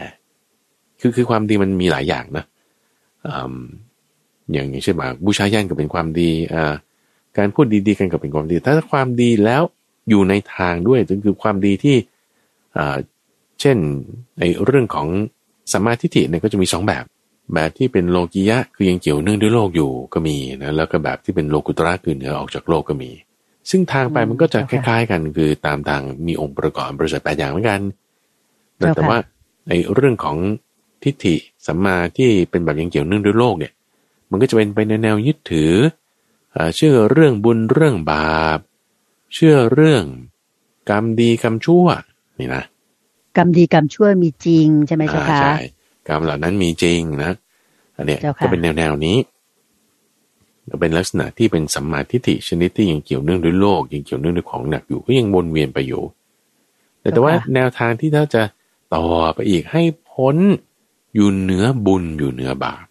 [0.99, 2.45] คือคือความดีมันมีหลายอย่างนะ
[4.53, 6.31] อย่างอย่างเช่นว่าบูชายันก็เป็นความดี
[7.37, 9.63] การพูดดีๆกันก็เป็นความดี ถ้าความดีแล้ว
[10.09, 11.95] อยู่ในทางด้วยจึงคือความดีที่
[13.61, 13.77] เช่น
[14.39, 15.07] ในเรื่องของ
[15.71, 17.03] สัมมาทิฏฐิเนี่ยก็จะมีสองแบบ
[17.53, 23.11] แบบที่เป็นโลกียะคือยังเกี่ยวเนื่องด้วยโลกอยู่ก็มีนะแล้วก็แบบที่เป็นโลกุตระคือเหนือออกจากโลกก็มี
[23.69, 27.81] ซึ่งทางไปมันก็จะคล้าย ๆ กันคือตามทางมีองค์ประกอบบริษัทแปดอย่างเหมือนกัน
[28.95, 29.17] แต่ว่า
[29.69, 30.37] ในเรื่องของ
[31.03, 31.35] ทิฏฐิ
[31.67, 33.73] สัมมาที่เป็นแบบยังเกี่ยวเนื่องด้วยโลกเนี่ย
[34.29, 35.73] มันก็จะเป็นไปในแนวยึดถือ
[36.75, 38.59] เชื่อเรื่องบุญเรื่องบาป
[39.33, 40.03] เชื่อเรื่อง
[40.89, 41.85] กรรมดีกรรมชั่ว
[42.39, 42.63] นี่นะ
[43.37, 45.57] กรรมดีกรรมชั่วมีจริงใช่ไหมเจ้าคะใช่
[46.07, 47.31] กรรมเหล่านั้นมีจริงนะ
[47.95, 49.17] อันนี้ก็เป็นแนวแนวนี้
[50.81, 56.03] เป็นลักษณะที่เป็นสัมมาทิฏฐิชนิดที่ยังเกี่ยวเนื่องด้วยโลกยังเกี่ยวเนื่องด้วยของหนักอยู่ก็ยังวนเวียนไปอยู่
[56.99, 58.43] แต่แต่ว่าแนวทางที่ถ้าจะ
[58.95, 60.35] ต่อไปอีกให้พ้น
[61.17, 62.85] อยู่เหนือบุญอยู่เหนือบาป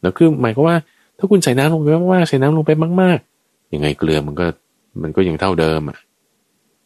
[0.00, 0.76] แล้วคือหมายความว่า
[1.18, 2.70] ถ้าคุณใส่น้ำลงไปมากๆใส่น้ำลงไป
[3.00, 4.46] มากๆยังไงเกลือมันก็
[5.02, 5.98] มันก็ยังเท่าเดิมอะ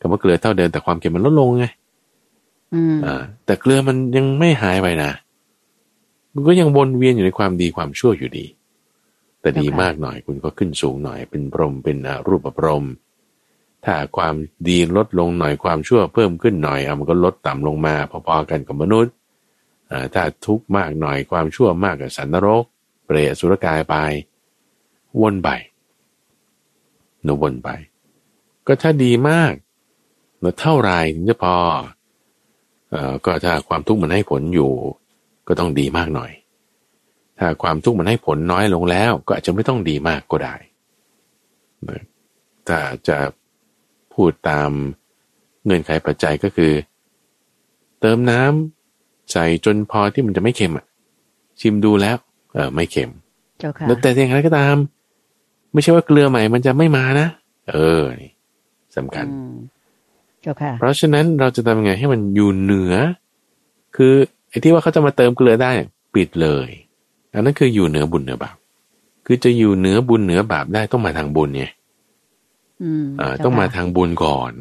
[0.01, 1.67] คำว่าเกลือเท่าเดิมแต่ความเค็มมันลดลงไง
[3.05, 5.11] อ่า แต่เกลือมันยังไม่หายไปนะ
[6.35, 8.47] มันก็ยังวนเวียนอยู่ในความดีความชั่วอยู่ดี
[9.41, 12.85] แต่ดีมากหน่อยคุณก็ขึ้นสูงหน่อย เป็นพรหมเป็นรูปพรหม
[13.85, 14.35] ถ้าความ
[14.69, 19.13] ดีลดลงหน่อยความชั่วเพิ่มขึ้นหน่อยเอามันก็ลดต่ำลงมาพอๆกันกับมนุษย์
[20.15, 22.65] ถ้าทุกข์มากหน่อยความชั่วมากกับสันนรก
[23.07, 23.97] เปรตสุรกายไป
[25.21, 25.49] วนไป
[27.25, 27.69] หนูวนไป
[28.67, 29.53] ก็ถ้าดีมาก
[30.39, 31.57] เมื่อเท่าไรถึงจะพอ
[32.91, 34.73] เอ่อก็ถ้าความทุกข์มันให้ผลอยู่
[35.49, 36.33] ก็ต้องดีมากหน่อย
[37.39, 40.55] ถ้าความทุกข์มันให้ผลน้อยลงแล้ว ก็อาจจะไม่ต้องดีมากก็ได้
[42.69, 42.79] ถ้า
[43.09, 43.19] จะ
[44.15, 44.71] พูดตาม
[45.65, 46.73] เงื่อนไขปัจจัยก็คือ
[48.01, 48.76] เติมน้ำ
[49.33, 50.85] ใส่จนพอที่มันจะไม่เค็มอะ
[51.61, 52.17] ชิมดูแล้ว
[52.55, 53.11] เออไม่เค็ม
[53.59, 54.77] เจ้าค่ะแต่อย่างไรก็ตาม
[55.73, 57.27] ไม่ใช่ว่าเกลือใหม่มันจะไม่มานะ
[57.71, 58.33] เออนี่
[58.97, 59.27] สำคัญ
[60.43, 62.95] เจ้าค่ะเพราะฉะนั้นเราจะทำยังไงให้มันอยู่เหนือ
[63.97, 64.15] คือ
[64.49, 65.71] ไอ้ที่ว่าเขาจะมาเติมเกลือได้
[66.15, 66.69] ปิดเลย
[67.33, 68.57] อันนั้นคืออยู่เหนือบุญเหนือบาป
[69.27, 71.65] คือจะอยู่เหนือบุญเหนือบาปได้ต้องมาทางบุญไง
[73.21, 74.53] อ่าต้องมาทางบุญก่อน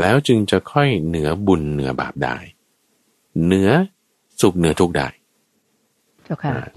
[0.00, 2.36] แล้วจึงจะค่อยเหนือบุญเหนือบาปได้
[3.44, 3.70] เหนือ
[4.40, 5.08] สุขเหนือทุกได้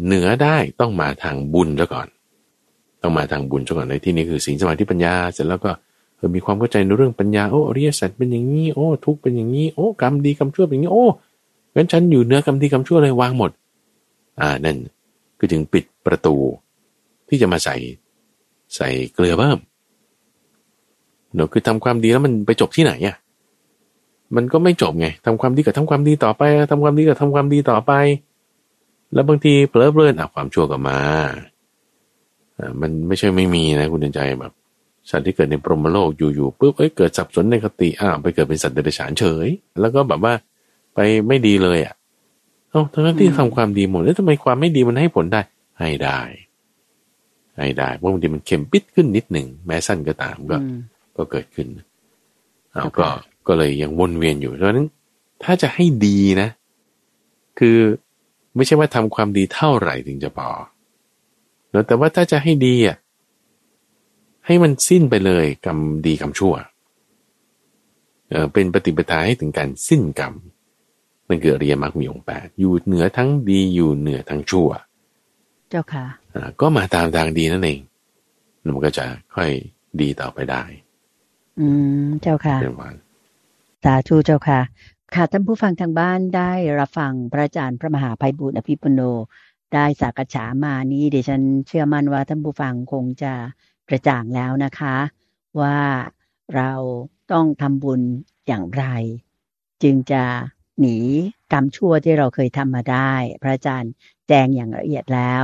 [0.05, 2.07] เหนือได้ต้องมาทางบุญซะก่อน
[3.01, 5.71] ต้องมาทางบุญซะก่อนในที่นี้คือสิ่งสมาธิปัญญาเสร็จแล้วก็
[6.17, 11.05] เออมีความเข้าใจในเรื่องปัญญาโอ้อริยสัจเป็นอย่างนี้โอ้ทุกเป็นอย่างนี้โอ้กรรมดีกรรมชั่วเป็นอย่างนี้โอ้
[11.75, 13.51] งั้นฉันอยู่เหนือกรรมดีกรรมชั่วเลยวางหมด
[14.41, 14.77] อ่านั่น
[15.37, 16.35] คือถึงปิดประตู
[17.27, 17.75] ที่จะมาใส่
[18.75, 19.59] ใส่เกลือเพิ่ม
[21.35, 23.15] เนาะคือทำความดีแล้วมันไปจบที่ไหนอะ
[24.35, 27.91] มันก็ไม่จบไงทำความดีกับทำความดีต่อไปทำความดีกับทำความดีต่อไป
[29.13, 30.97] แล้วบางทีเผลอเพลินอะความชั่วก็มา
[32.57, 34.53] อ่ามันไม่ใช่ไม่มีนะคุณเดินใจแบบ
[35.09, 39.47] สัตว์ที่เกิดในปรมโลกอยู่ๆปุ๊บเอ้ยเกิดสับสนในคติอ้าวไปเกิดเป็นสัตว์เดรัจฉานเฉย
[39.79, 40.33] แล้วก็แบบว่า
[40.95, 41.95] ไปไม่ดีเลยอะ
[42.69, 45.41] เอ้าทั้งที่ทำความดีหมดแล้วทำไมความไม่ดีมันให้ผลได้
[45.79, 46.19] ให้ได้
[47.57, 50.57] ให้ได้เพราะบางทีมันเข็มปิดขึ้นนิดหนึ่งแม้สั้นก็ตามก็
[51.17, 51.67] ก็เกิดขึ้น
[52.73, 53.07] เอาก็
[53.47, 54.87] ก็เลยยังวนเวียนอยู่เพราะนั้น
[55.43, 56.49] ถ้าจะให้ดีนะ
[57.59, 57.77] คือ
[58.55, 60.49] ไม่ใช่ว่าทำความดีเท่าไหร่ถึงจะพอ
[61.87, 62.97] แต่ว่าถ้าจะให้ดีอะ
[64.45, 66.53] ให้มันสิ้นไปเลยกรรมดีกรรมชั่ว
[68.29, 70.33] เออเป็นปฏิปทาให้ถึงการสิ้นกรรม
[71.29, 74.69] มันเกิดเรียมักมีองค์แปดอยู่เหนือทั้งดีอยู่เหนือทั้งชั่ว
[75.69, 77.79] เจ้าค่ะอ่าก็มาตามทางดีนั่นเอง
[78.75, 79.49] มันก็จะค่อย
[80.01, 80.63] ดีต่อไปได้
[81.59, 81.67] อื
[82.03, 82.95] มเจ้าค่ะเป็นวัน
[83.83, 84.61] สาธุเจ้าค่ะ
[85.13, 89.01] ค่ะท่านผู้ฟังทางบ้านได้รับฟังพระอาจารย์พระมหาภัยบุญอภิปุโน
[89.73, 93.33] ได้สักษามานี้เดี๋ยวฉันเชื่อมั่นว่าท่านผู้ฟังคงจะ
[93.89, 94.95] กระจ่างแล้วนะคะ
[95.61, 95.79] ว่า
[96.55, 96.71] เรา
[97.31, 98.01] ต้องทำบุญ
[98.47, 98.85] อย่างไร
[99.83, 100.23] จึงจะ
[100.79, 100.97] หนี
[101.51, 103.91] กรรมชั่วที่เราเคยทำมาได้ พระอาจารย์
[104.27, 105.43] แจ้งอย่างละเอียดแล้ว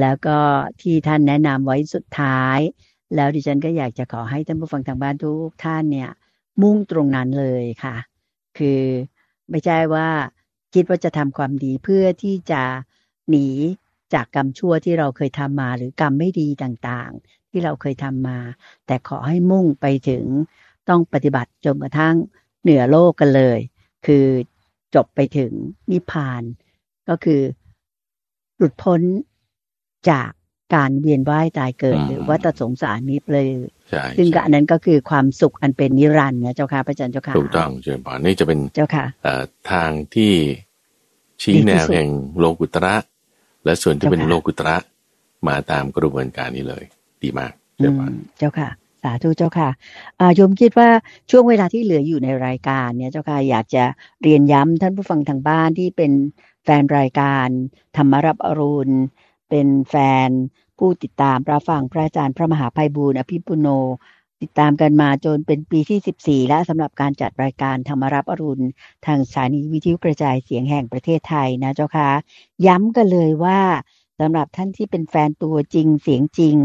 [0.00, 0.38] แล้วก็
[0.80, 2.58] ที่ท่านแนะนำไว้สุดท้าย
[3.14, 6.10] แล้วดิฉันก็อยากจะขอให้ท่านผู้ฟังทางบ้านทุกท่านเนี่ย
[6.62, 7.96] มุ่งตรงนั้นเลยค่ะ
[8.58, 8.82] คือ
[9.50, 10.08] ไม่ใช่ว่า
[10.74, 12.62] คิดว่าจะทำความดีเพื่อที่จะ
[13.30, 13.48] หนี
[14.14, 18.38] จากกรรมชั่วที่เราเคยทำมา หรือกรรมไม่ดีต่างๆ ที่เราเคยทำมา
[18.86, 20.24] แต่ขอให้มุ่งไปถึง
[20.88, 22.16] ต้องปฏิบัติจนกระทั่ง
[22.62, 23.58] เหนือโลกกันเลย
[24.06, 24.26] คือ
[24.94, 25.52] จบไปถึง
[25.90, 26.42] นิพพาน
[27.08, 27.40] ก็คือ
[28.56, 29.00] หลุดพ้น
[30.10, 30.30] จาก
[30.74, 33.46] การเวียนว่ายตายเกิด หรือว่าตสงสารนี้เลย
[33.90, 40.32] ใช่ซึ่งก็ใช่อันนั้นก็คือความสุขอันเป็นนิรันดร์นะเจ้าค่ะพระอาจารย์เจ้าค่ะถูกต้องเชิญพรนี่จะเป็นเจ้าค่ะเอ่อทางที่
[41.42, 42.94] ชี้ดีที่แนวสุดแห่งโลกุตระ
[43.64, 44.76] และส่วนที่เจ้าเป็นค่ะโลกุตระ
[45.48, 46.84] มาตามกระบวนการนี้เลย
[47.22, 48.68] ดีมากอืเชิญพมรเจ้าค่ะ
[49.02, 49.68] สาธุเจ้าค่ะ
[50.20, 50.88] อ่าโยมคิดว่า
[51.30, 53.84] ช่วงเวลาที่เหลืออยู่ในรายการเนี่ยเจ้าค่ะอยากจะ
[54.22, 56.12] เรียนย้ำท่านผู้ฟังทางบ้านที่เป็น
[56.64, 57.48] แฟนรายการ
[57.96, 58.94] ธรรมรับอรุณ
[59.48, 59.94] เป็นแฟ
[60.26, 60.28] น
[60.78, 63.68] ผู้ติดตามรับฟังพระอาจารย์พระมหาภัยบูร์อภิปุโน
[64.42, 68.66] ติดตามกันมาจนเป็นปีที่ 14 และสำหรับการจัดรายการธรรมรับอรุณ
[69.06, 72.10] ทางสถานีวิทยุกระจายเสียงแห่งประเทศไทยนะเจ้าค่ะ
[72.66, 73.60] ย้ำกันเลยว่า
[74.20, 76.56] สำหรับท่านที่เป็นแฟนตัวจริงเสียงจริง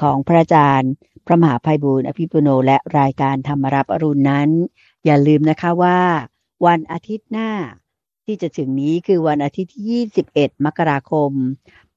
[0.00, 0.92] ของพระอาจารย์
[1.26, 4.48] พระมหาภัยบูร์อภิปุโน และรายการธรรมรับอรุณนั้น
[5.04, 6.00] อย่าลืมนะคะว่า
[6.66, 7.50] วันอาทิตย์หน้า
[8.26, 9.84] ที่จะถึงนี้คือวันอาทิตย์ที่
[10.28, 11.30] 21 มกราคม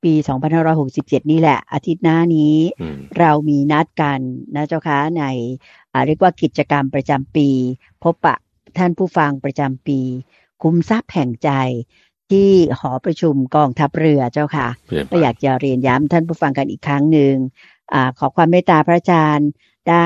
[0.04, 0.14] ปี
[0.72, 4.20] 2567 นี่แหละ อาทิตย์หน้านี้อืมเรามีนัดกัน
[4.56, 5.24] นะเจ้าคะใน
[5.92, 7.50] อ่าเรียกว่ากิจกรรมประจำปี
[8.04, 8.36] พบปะ
[8.78, 10.00] ท่านผู้ฟังประจำปี
[10.62, 11.52] คุ้มทรัพย์แห่งใจ
[12.32, 17.36] ที่หอประชุมกองทัพเรือเจ้าค่ะเชิญพก็รอยากจะเรียนย้ำท่านผู้ฟังกันอีกครั้งหนึ่ง
[17.94, 19.50] อาขอความเมตตาพระอาจารย์
[19.90, 20.06] ได้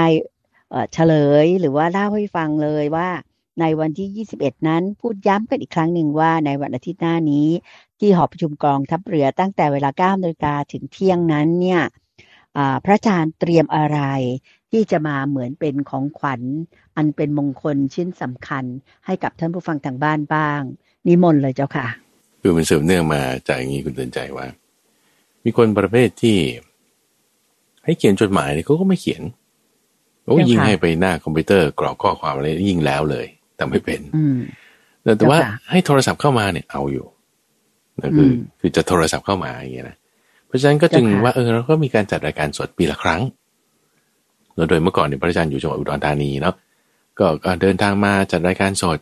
[0.70, 1.14] เอ่อเฉล
[1.44, 3.10] ยหรือว่าเล่าให้ฟังเลยว่า
[3.60, 7.48] ในวันที่ 21 นั้น พูดย้ำกันอีกครั้งหนึ่งว่าในวันอาทิตย์หน้านี้
[8.00, 11.82] ที่หอประชุมกองทัพเรือตั้งแต่เวลา9นาฬิกาถึงเที่ยงนั้นเนี่ย
[12.58, 14.00] อ่าพระอาจารย์เตรียมอะไร
[14.72, 16.42] ที่จะมาเหมือนเป็นของขวัญ
[16.96, 18.66] อันเป็นมงคลชิ้นสำคัญ
[19.06, 20.62] ให้กับท่านผู้ฟังทางบ้านบ้าง
[21.08, 21.88] นิมนต์เลยเจ้าค่ะ
[22.42, 24.48] คือมันสืบเนื่องมาจากอย่างนี้คุณเตือนใจว่า
[25.44, 26.38] มีคนประเภทที่
[27.86, 29.22] ให้เขียนจดหมายเนี่ยเขาก็ไม่เขียน
[30.22, 33.28] เขาก็เจ้าค่ะยิงให้ไปหน้าคอมพิวเตอร์กรอกข้อความอะไรยิงแล้วเลย
[33.62, 34.38] แต่ไม่เป็นอืม
[35.04, 37.06] แต่แต่ว่าเจ้าค่ะให้โทรศัพท์เข้ามาเนี่ยเอาอยู่
[38.02, 39.98] นะคืออมคือจะโทรศัพท์เข้ามาอย่างเงี้ยนะ
[40.48, 43.22] เพราะฉะนั้นก็จึงเจ้าค่ะว่าเออเราก็มีการจัดรายการสดปีละครั้ง
[44.56, 46.56] แล้วโดยเมื่อก่อนเนี่ยพระอาจารย์อยู่จังหวัดอุดรธานีเนาะ
[47.20, 49.00] ก็ก็เดินทางมาจัดรายการสด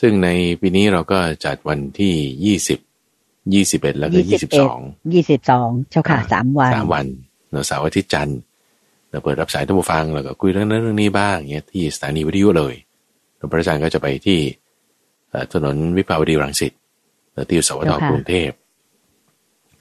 [0.00, 0.28] ซึ่งใน
[0.60, 2.14] ปีนี้เราก็จัดวันที่
[2.44, 2.78] ยี่สิบ
[3.54, 4.78] ยี่สิบเอ็ดแล้วก็ยี่สิบสอง
[5.14, 7.06] ยี่สิบสองเจ้าค่ะสามวันสามวัน
[7.50, 8.38] เนอะเสาร์อาทิตย์จันทร์
[9.10, 12.91] เราเปิดรับสายท่านผู้ฟังแล้วก็คุยเรื่องนั้นเรื่องนี้บ้างเงี้ยที่สถานีวิทยุเลยแล้ว
[13.50, 14.38] พระอาจารย์ก็จะไปที่
[15.30, 16.72] เอ่อถนนวิภาวดีรังสิต
[17.32, 18.50] เอ่อที่สวทเจ้าค่ะกรุงเทพ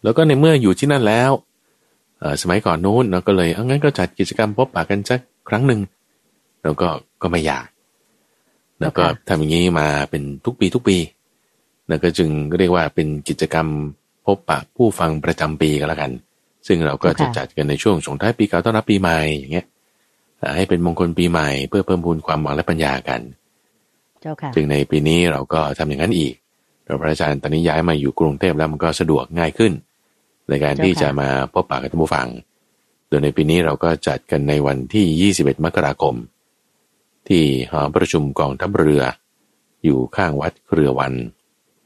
[0.04, 1.32] แล้วก็ในเมื่ออยู่ที่นั่นแล้ว
[2.20, 5.82] เอ่อสมัยก่อนนู้นเราก็เลยเอางั้นก็จัดกิจกรรมพบปะกันสักครั้งหนึ่ง
[6.64, 6.88] แล้วก็
[7.22, 7.66] ก็ไม่อยาก
[8.82, 10.98] แล้วก็ทำอย่างนี้มาเป็นทุกปีทุกปี
[11.88, 13.68] แล้วก็จึงเรียกว่าเป็นกิจกรรม
[14.26, 16.12] พบปะผู้ฟังประจำปีก็แล้วกัน
[16.68, 19.68] ซึ่งเราก็จะค่ะจัดกันในช่วงส่งท้ายปีเก่าต้อนรับปีใหม่อย่างเงี้ย
[20.42, 26.34] อ่าให้เป็นมงคลปีใหม่เพื่อเพิ่มพูนความหวังและปัญญากันเจ้าค่ะจึงในปีนี้เราก็ทำอย่างนั้นอีก
[26.86, 29.74] เราพระอาจารย์ตอนนี้ย้ายมาอยู่กรุงเทพแล้วมันก็สะดวกง่ายขึ้น
[30.50, 32.28] ในการที่จะมาพบปะกับท่านผู้ฟัง
[33.08, 36.16] โดยในปีนี้เราก็จัดกันในวันที่ 21 มกราคม
[37.28, 39.04] ที่หอประชุมกองทัพเรือ
[39.84, 41.14] อยู่ข้างวัดเครือวัน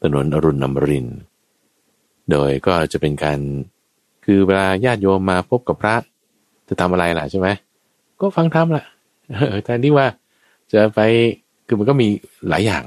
[0.01, 1.17] ถนนอรุณนมรินทร์
[2.31, 3.39] โดยก็จะเป็นการ
[4.25, 5.95] คือเวลาญาติโยมมาพบกับพระ
[6.67, 7.47] จะทำอะไรล่ะใช่ไหม
[8.19, 8.83] ก็ฟังธรรมล่ะ
[9.65, 10.07] แทนที่ว่า
[10.73, 10.99] จะไป
[11.67, 12.07] คือมันก็มี
[12.49, 12.83] หลายอย่าง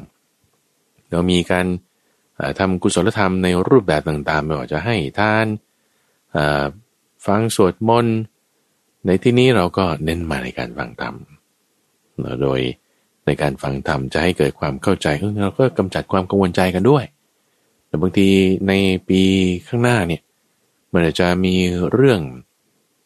[1.10, 1.66] เรามีการ
[2.36, 5.46] เอ่อทำกุศลธรรมในรูปแบบต่างๆไม่ว่าจะให้ทาน
[7.26, 8.16] ฟังสวดมนต์
[9.06, 11.14] ในที่นี้เราก็เน้นมาในการฟังธรรม
[12.42, 12.60] โดย
[13.26, 17.04] ในการฟังธรรมจะให้เกิดความเข้าใจเออเราก็กำจัดความกังวลใจกันด้วย
[17.86, 18.28] แต่บางที
[18.68, 18.72] ใน
[19.08, 19.20] ปี
[19.68, 20.22] ข้างหน้าเนี่ย
[20.92, 21.54] มันอาจจะมี
[21.92, 22.20] เรื่อง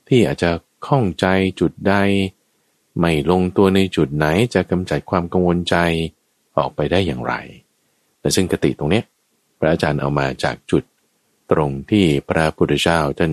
[0.08, 0.50] ที่อาจจะ
[0.86, 1.26] ข้องใจ
[1.60, 1.94] จุดใด
[3.00, 5.76] ไม่ลงตัวในจุดไหนจะกำจัดความกังวลใจ
[6.56, 7.34] ออกไปได้อย่างไร
[8.20, 9.04] และซึ่งกติตรงเนี้ย
[9.58, 10.84] พระอาจารย์เอามาจากจุด
[11.50, 13.32] ตรงที่พระพุทธเจ้าท่าน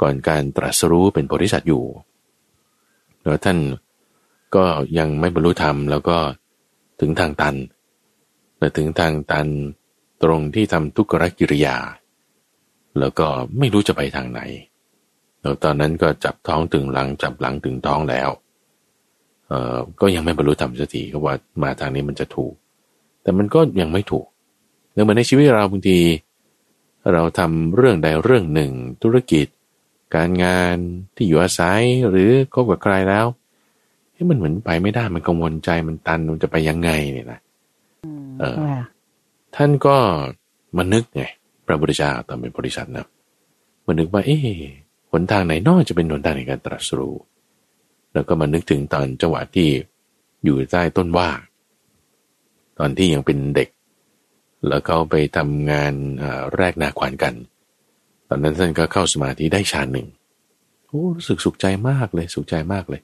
[0.00, 1.84] ก่อนการตรัสรู้เป็นโพธิสัตว์อยู่
[3.22, 3.58] แล้วท่าน
[4.54, 4.64] ก็
[4.98, 6.18] ยังไม่บรรลุธรรมแล้วก็
[7.00, 7.56] ถึงทางตัน
[8.58, 9.48] และถึงทางตัน
[10.22, 11.76] ตรงที่ทำทุกขกิริยา
[12.98, 13.26] แล้วก็
[13.58, 14.40] ไม่รู้จะไปทางไหน
[15.40, 18.28] แล้วตอนนั้นก็จับท้องถึงหลังจับหลังถึงท้องแล้ว
[20.00, 22.54] ก็ยังไม่บรรลุธรรมสักทีก็ว่ามาทางนี้มันจะถูก
[23.22, 24.26] แต่มันก็ยังไม่ถูก
[24.92, 25.98] เนื่องมาในชีวิตเราบางที
[27.12, 28.70] เราทำเรื่องใดเรื่องหนึ่ง
[29.02, 29.46] ธุรกิจ
[30.14, 30.76] การงาน
[31.16, 33.26] ที่อยู่อาศัยหรือคบกับใครแล้ว
[34.12, 37.40] เฮ้ยมันเหมือนไปไม่ได้มันกังวลใจมันตันมันจะไปยังไงเนี่ยนะ
[38.40, 38.82] เออค่ะ
[39.56, 39.96] ท่านก็
[40.76, 41.22] มานึกไง
[41.66, 43.06] พระพุทธเจ้าตอนเป็นบริษัทนะ
[43.86, 44.40] มานึกว่า เอ๊ะ
[45.10, 47.14] หนทางไหนนอกจะเป็นหนทางในการตรัสรู้
[48.14, 49.68] แล้วก็มานึกถึงตอนจังหวะที่
[50.44, 51.28] อยู่ใต้ต้นว่า
[52.78, 53.68] ตอนที่ยังเป็นเด็ก
[54.68, 55.94] แล้วเขาไปทำงาน
[56.56, 57.34] แรกนาขวานกัน
[58.28, 60.06] ตอนนั้นท่านก็เข้าสมาธิได้ฌานหนึ่ง
[60.86, 63.02] โอ้รู้สึกสุขใจมากเลยสุขใจมากเลย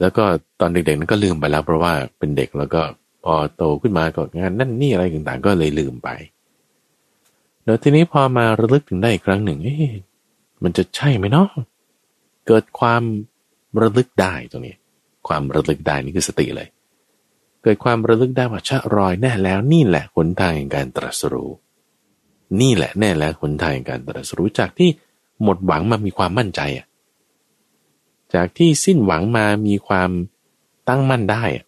[0.00, 0.24] แล้วก็
[0.60, 2.82] ตอนเด็กๆนั้นก็ลืมไปแล้ว เพราะว่าเป็นเด็กแล้วก็
[3.24, 6.08] พอโตขึ้นมาก็งานนั่นนี่อะไรต่างๆ ก็เลยลืมไป
[7.64, 9.92] แล้วทีนี้พอมาระลึกถึงได้อีกครั้งหนึ่งเอ๊ะ
[10.62, 11.48] มันจะใช่ไหมเนาะ
[12.46, 13.02] เกิดความ
[13.80, 14.76] ระลึกได้ตรงนี้
[15.28, 16.68] ความระลึกได้นี่คือสติเลย
[17.62, 21.50] เกิดความระลึกได้ว่าชะรอยแน่แล้วนี่แหละหนทางแห่งการตรัสรู้
[22.60, 24.90] นี่แหละแน่แล้วหนทางแห่งการตรัสรู้จากที่
[25.42, 26.86] หมดหวังมามีความมั่นใจอะ
[28.34, 30.10] จากที่สิ้นหวังมามีความ
[30.88, 31.64] ตั้งมั่นได้อะ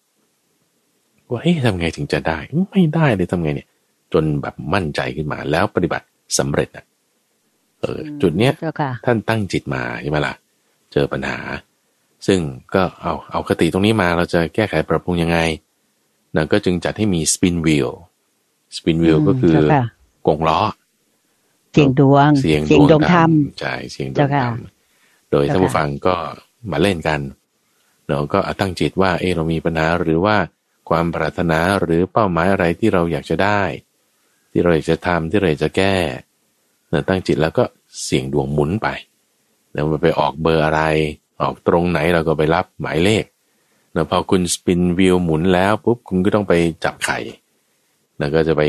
[1.31, 2.39] ว่าเฮ้ยทำไงถึงจะได้
[2.71, 3.69] ไม่ได้เลยทำไงเนี่ย
[4.13, 6.07] จนแบบมั่นใจขึ้นมาแล้วปฏิบัติ
[6.39, 6.85] สำเร็จอะ
[7.81, 8.53] เออ จุดเนี้ย
[9.07, 10.35] ท่านตั้งจิตมาใช่ไหมล่ะ
[10.93, 11.39] เจอปัญหา
[12.27, 12.41] ซึ่ง
[12.75, 15.39] ก็เอาเอาคติตรงนี้มาเราจะแก้ไขปรับปรุงยังไง
[16.37, 17.91] นะก็จึงจัดให้มีสปินวิล
[18.77, 19.55] สปินวิลก็คือ
[20.27, 20.61] กงล้อ
[21.73, 24.55] เสียงดวง เสียงดวงธรรมใช่เสียงดวงธรรม
[25.31, 26.15] โดยท่านผู้ฟังก็
[26.71, 27.21] มาเล่นกัน
[28.09, 30.37] เราก็ตั้งจิตว่า เออเรามีปัญหาหรือว่า
[30.89, 33.63] ความปรารถนาหรือเป้าหมายอะไรที่เราอยากจะได้
[34.53, 35.97] ที่เราอยากจะทำที่เราจะแก้
[36.91, 37.65] เราตั้งจิตแล้วก็
[38.03, 38.89] เสี่ยงดวงหมุนไป
[39.73, 40.83] แล้วไปออกเบอร์อะไร
[41.41, 43.25] ออกตรงไหนเราก็ไปรับหมายเลข
[43.95, 46.53] แล้วพอคุณสปินวิวหมุนแล้วปุ๊บคุณก็ต้องไป
[46.85, 47.19] จับไข่
[48.19, 48.63] แล้วก็จะไป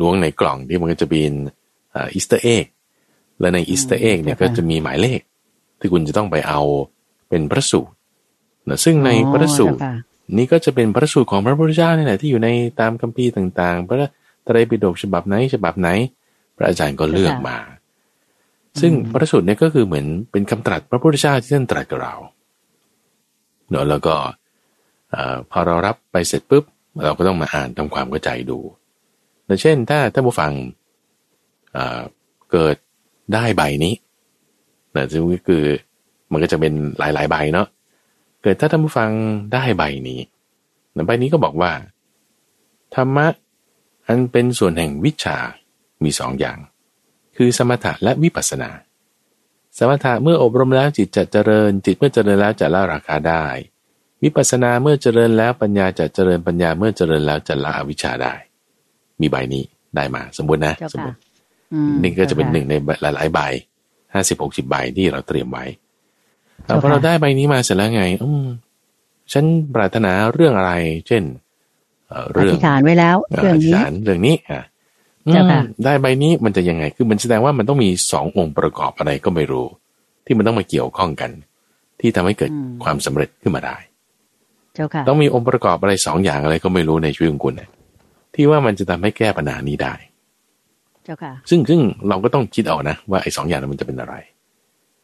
[0.00, 1.32] ล้วงในกล่องที่มันก็จะเป็น
[1.94, 2.64] Easter egg
[3.40, 5.20] และใน Easter egg เนี่ยก็จะมีหมายเลข
[5.80, 6.60] ที่คุณจะต้องไปเอา
[7.28, 7.92] เป็นพระสูตร
[8.68, 9.80] นะซึ่งในพระสูตร
[10.36, 12.48] นี่ก็จะเป็นพระสูตรของพระพุทธเจ้านี่แหละที่อยู่ใน
[12.80, 13.96] ตามคัมภีร์ต่างๆ พระ
[14.44, 15.88] ไตรปิฎกฉบับไหนฉบับไหน
[16.56, 17.56] พระอาจารย์ก็เลือกมา
[18.80, 22.14] ซึ่งพระสูตรเนี่ยก็คือเหมือนเป็นคำตรัสพระพุทธเจ้าที่ท่านตรัสกับเรา
[23.70, 24.14] เนาะแล้วก็
[25.50, 26.64] พอเรารับไปเสร็จปุ๊บ
[27.04, 28.58] เราก็ต้องมาอ่านทำความเข้าใจดู
[29.62, 30.52] เช่น ถ้าท่านผู้ฟัง
[32.52, 32.76] เกิด
[33.34, 33.94] ได้ใบนี้
[34.96, 35.64] นะซึ่งก็คือ
[36.32, 37.66] มันก็จะเป็นหลาย ๆ ใบเนาะ
[38.42, 39.10] เกิดถ้าท่านผู้ฟัง
[39.52, 40.20] ได้ใบนี้
[41.06, 41.70] ใบนี้ก็บอกว่า
[42.94, 43.26] ธรรมะ
[44.06, 45.36] อันเป็นส่วนแห่งวิชา
[46.04, 46.58] มีสองอย่าง
[47.38, 48.70] คือสมถะและวิปัสสนา
[49.78, 53.44] สมถะเมื่ออบรมแล้วจิตจะเจริญ จิตเมื่อเจริญแล้วจะละราคาได้
[54.22, 58.34] วิปัสสนาเมื่อเจริญแล้วปัญญาจะเจริญปัญญาเมื่อเจริญแล้วจะละอวิชชาได้
[59.20, 59.64] มีใบนี้
[59.96, 61.20] ได้มาสมบูรณ์นะสมบูรณ์
[62.02, 63.40] นี่ก็จะเป็นหนึ่งในหลายๆใบ
[64.14, 65.64] ห้าสิบหกสิบใบที่เราเตรียมไว้
[66.82, 68.46] พอเราได้ใบนี้มาเสร็จแล้วไง อืม
[69.32, 70.72] ฉันปรารถนาเรื่องอะไร
[71.08, 71.22] เช่น
[72.32, 73.72] เรื่องอธิษฐานไว้แล้ว เรื่องนี้
[74.04, 74.62] เรื่องนี้อะ
[75.84, 79.66] ได้ใบนี้มันจะยังไง คือมันแสดงว่ามันต้องมีสององค์ประกอบอะไรก็ไม่รู้
[80.26, 81.30] ที่มันต้องมาเกี่ยวข้องกัน
[82.00, 82.52] ที่ทำให้เกิด
[82.84, 83.76] ความสำเร็จขึ้นมาได้
[84.74, 87.62] เจ้าค่ะ ต้องมีองค์ประกอบอะไรสองอย่างอะไรก็ไม่รู้ในชีวิตของคุณน
[88.34, 89.94] ที่ว่ามันจะทำให้แก้ปัญหานี้ได้
[91.08, 94.14] จ้าค่ะ ซึ่งซึ่งเราก็ต้องคิดเอานะว่าไอ้สองอย่างนั้นมันจะเป็นอะไร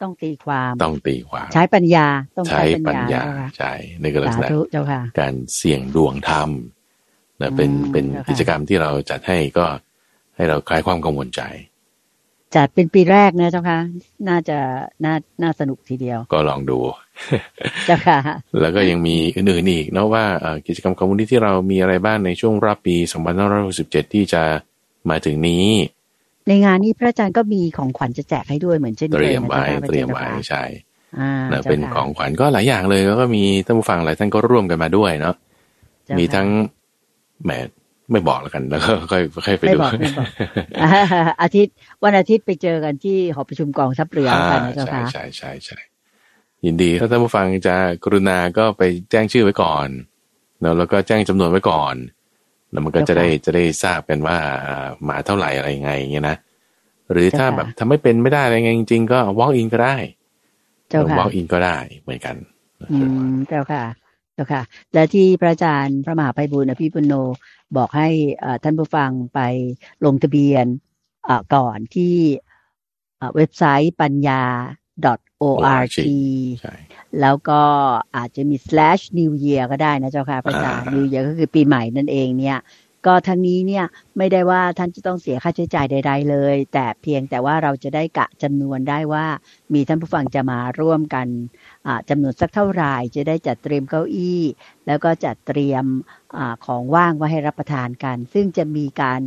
[0.03, 2.07] ต้องตีความ ต้องตีความ ใช้ปัญญา
[2.37, 3.23] ต้องใช้ปัญญา
[3.59, 3.73] ใช่
[4.03, 4.39] ในกรณี
[5.21, 6.51] การเสี่ยงดวงธรรม
[7.41, 9.65] นะเป็นเป็นกิจกรรมที่เราจัดให้ก็
[10.37, 11.43] ให้เราคลายความกังวลใจ
[12.55, 13.79] จัดเป็นปีแรกนะเจ้าค่ะ
[14.29, 14.59] น่าจะ
[15.05, 16.79] น่าน่าสนุกทีเดียว ก็ลองดู
[17.87, 18.19] เจ้าค่ะ
[18.61, 20.25] แล้วก็ยังมีอื่นๆอีกนะว่า
[20.67, 22.97] กิจกรรมของมูลนิธิที่เรามีอะไรบ้างในช่วงรอบปี
[23.55, 24.43] 2567 ที่จะ
[25.11, 25.67] มาถึงนี้
[26.49, 30.63] ในงานนี้พระอาจารย์ก็มีของขวัญจะแจกให้ด้วยเหมือนเช่นเตรียมไว้เตรียมไว้ใช่
[31.69, 35.35] เป็นของขวัญก็หลายอย่างเลยแล้วก็มีท่านผู้ฟังหลายท่านก็ร่วมกันมาด้วยเนาะ
[36.19, 36.49] มีทั้ง
[37.45, 37.51] แหม
[38.11, 39.79] ไม่บอกแล้วกันแล้วก็ค่อยค่อยไปดู
[41.43, 41.75] อาทิตย์
[42.05, 45.79] วันอาทิตย์ไปเจอกันที่หอประชุมกองทัพเรือกันนะเจ้าค่ะใช่ใช่ใช่
[46.67, 49.89] ยินดีถ้าท่านผู้ฟังจะกรุณาก็ไปแจ้งชื่อไว้ก่อน
[50.79, 51.95] แล้วก็แจ้งจำนวนไว้ก่อน
[52.71, 54.37] แล้วมันก็จะได้จะได้ทราบกันว่า
[55.09, 56.37] มาเท่าไหร่อะไรยังไงอย่างเงี้ยนะ
[57.13, 59.97] หรือถ้าแบบทำไม่เป็นไม่ได้อะไรไงจริงๆก็ walk in ก็ได้
[60.89, 62.37] เจ้าค่ะ walk in ก็ได้เหมือนกัน
[62.91, 62.97] อื
[63.31, 63.85] มเจ้าค่ะ
[64.35, 64.63] เจ้าค่ะ
[64.95, 67.15] และที่พระอาจารย์พระมหาไพบุญอภิปุโน
[67.77, 68.09] บอกให้
[68.63, 69.41] ท่านผู้ฟังไป
[70.05, 70.67] ลงทะเบียน
[71.55, 72.17] ก่อนที่
[73.37, 74.43] เว็บไซต์ปัญญา
[75.43, 75.97] .org
[77.21, 77.63] แล้วก็
[78.17, 82.59] อาจจะมี slash new year ก็ได้นะเจ้าค่ะพระอาจารย์ new year ก็คือปีใหม่นั่นเองเนี่ย
[83.07, 83.85] ก็ทั้งนี้เนี่ย
[84.19, 89.27] ไม่ได้ว่าท่านจะต้องเสียค่าใช้จ่ายใด ๆ เลย แต่เพียงแต่ว่าเราจะได้กะจำนวนได้ว่า
[89.75, 91.27] มีท่านผู้ฟังจะมาร่วมกัน
[92.09, 94.43] จำนวนสักเท่าไหร่จะได้จัดเตรียมเก้าอี้
[94.87, 95.85] แล้วก็จัดเตรียม
[96.37, 99.21] อของว่างไว้ให้รับประทานกัน ซึ่งจะมีการ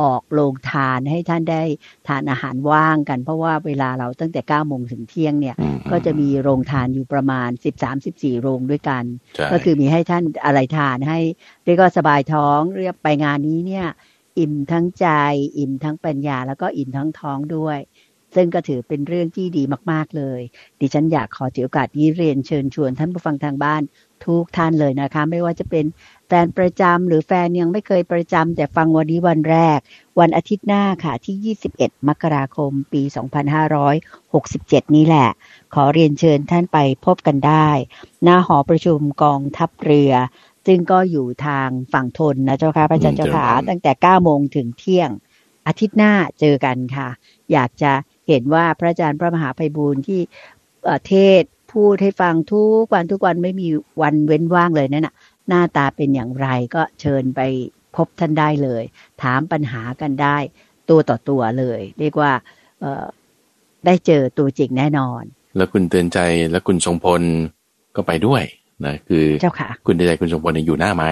[0.00, 1.62] ออกโรงทานให้ท่านได้
[2.08, 9.04] ทานอาหารว่างกัน เพราะว่าเวลาเราตั้งแต่เก้าโมงถึงเที่ยงเนี่ยอืมก็จะมีโรงทานอยู่ประมาณสิบสามสิบสี่โรงด้วยกัน
[9.36, 11.18] ใช่ก็คือมีให้ท่านอะไรทานให้
[11.64, 13.86] เรียกว่าสบายท้องเรียกไปงานนี้เนี่ย
[14.38, 15.06] อิ่มทั้งใจ
[15.58, 17.78] อิ่มทั้งปัญญา แล้วก็อิ่มทั้งท้องด้วย
[18.34, 20.40] ซึ่งก็ถือเป็นเรื่องที่ดีมาก ๆ เลย
[20.80, 23.82] ดิฉันอยากขอถือโอกาสนี้เรียนเชิญชวนท่านผู้ฟังทางบ้าน
[24.24, 25.84] ทุกท่านเลยนะคะ ไม่ว่าจะเป็น
[26.28, 29.78] แฟนประจำหรือแฟนยังไม่เคยประจำแต่ฟังวันนี้วันแรก
[30.20, 33.02] วันอาทิตย์หน้าค่ะที่ 21 มกราคม ปี
[33.78, 35.28] 2567 นี้แหละ
[35.74, 37.68] ขอเรียนเชิญท่านไปพบกันได้
[38.24, 40.12] หน้าหอประชุมกองทัพเรือ
[40.66, 45.10] ซึ่งก็อยู่ทางฝั่งทนนะเจ้าค่ะพระอาจารย์เจ้าขาตั้งแต่ 9 โมงถึงเที่ยง
[45.66, 47.08] อาทิตย์หน้าเจอกันค่ะ
[47.52, 47.92] อยากจะ
[48.28, 50.20] เห็นว่าพระอาจารย์พระมหาไพบูลย์ที่
[50.84, 53.68] เอ่อเทศน์ พูดให้ฟังทุกวันทุกวันไม่มี
[54.02, 55.14] วันเว้นว่างเลยนั่นน่ะ
[55.48, 57.40] หน้าตาเป็นอย่างไรก็เชิญไป
[57.96, 58.82] พบท่านได้เลย
[59.22, 60.36] ถามปัญหากันได้
[60.90, 62.32] ตัวต่อตัวเลย เรียกว่า
[62.80, 63.04] เอ่อ
[63.86, 65.22] ได้เจอตัวจริงแน่นอน
[65.56, 66.18] แล้วคุณเตือนใจ
[66.50, 67.22] และคุณทรงพล
[67.96, 68.42] ก็ไปด้วย
[68.86, 71.10] นะคือเจ้าค่ะ คุณเตือนใจคุณทรงพลเนี่ยอยู่หน้าไม้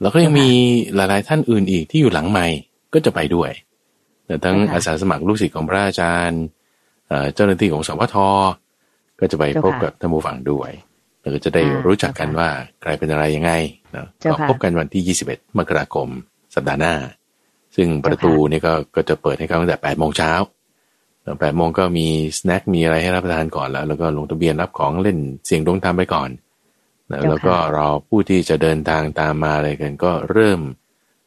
[0.00, 0.48] แล้วก็ยังเจ้าค่ะมี
[0.94, 2.46] หลายๆท่านอื่นอีกที่อยู่หลังไม้
[2.94, 3.50] ก็จะไปด้วย
[4.26, 6.42] แต่ทั้งเจ้าค่ะอาสาสมัครลูกศิษย์ของพระอาจารย์
[7.08, 8.16] เอ่อเจ้าหน้าที่ของสวท
[9.22, 10.70] ก็จะไปเจ้าพบค่ะกับท่านผู้ฟังด้วย
[11.20, 12.50] แล้วก็จะได้อ่ารู้จักกันเจ้าค่ะว่า
[12.82, 13.52] ใครเป็นอะไรยังไง
[13.94, 16.08] นะเจ้าก็ค่ะพบกันวันที่ 21 มกราคม
[16.54, 16.94] สัปดาห์หน้า
[17.76, 20.32] ซึ่งประตูนี่ก็ก็จะเปิดให้เข้าตั้งแต่8โมงเช้า
[21.40, 22.06] แปดโมงก็มี
[22.36, 26.30] สแน็ค มีอะไรให้รับประทานก่อนแล้ว แล้วก็ลงทะเบียนรับของเล่นเสียงดวงธรรมไปก่อน
[27.10, 30.60] นะเจ้าค่ะแล้วก็รอผู้ที่จะเดินทางตามมาอะไรกัน ก็เริ่ม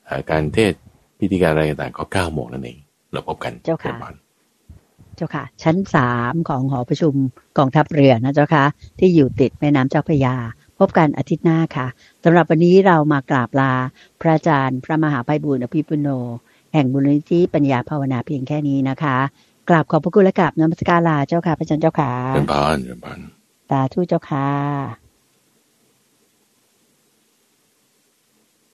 [0.05, 0.81] เอ่อการเทศน์
[1.19, 2.77] พิธีการอะไรต่างๆก็9โมงนั่นเอง
[3.11, 4.24] เราพบกันเจ้าค่ะ
[5.17, 7.13] เรียบร้อยเจ้าค่ะ ชั้นสามของหอประชุม
[7.57, 8.65] กองทัพเรือนะเจ้าค่ะ
[8.99, 10.35] ที่อยู่ติดแม่น้ำเจ้าพระยา
[10.79, 11.87] พบกันอาทิตย์หน้าค่ะ
[12.23, 13.73] สำหรับวันนี้เรามากราบลา
[14.21, 16.07] พระอาจารย์ พระมหาไพบูลย์อภิปุโน
[16.73, 19.17] แห่งบุญนิธิปัญญาภาวนาเพียงแค่นี้นะคะ
[19.69, 23.19] กราบขอบพระคุณและกราบนมัสการลาเจ้าค่ะพระอาจารย์เจ้าค่ะเป็นพานเป็นพาน
[23.69, 25.04] สาธุเจ้าค่ะ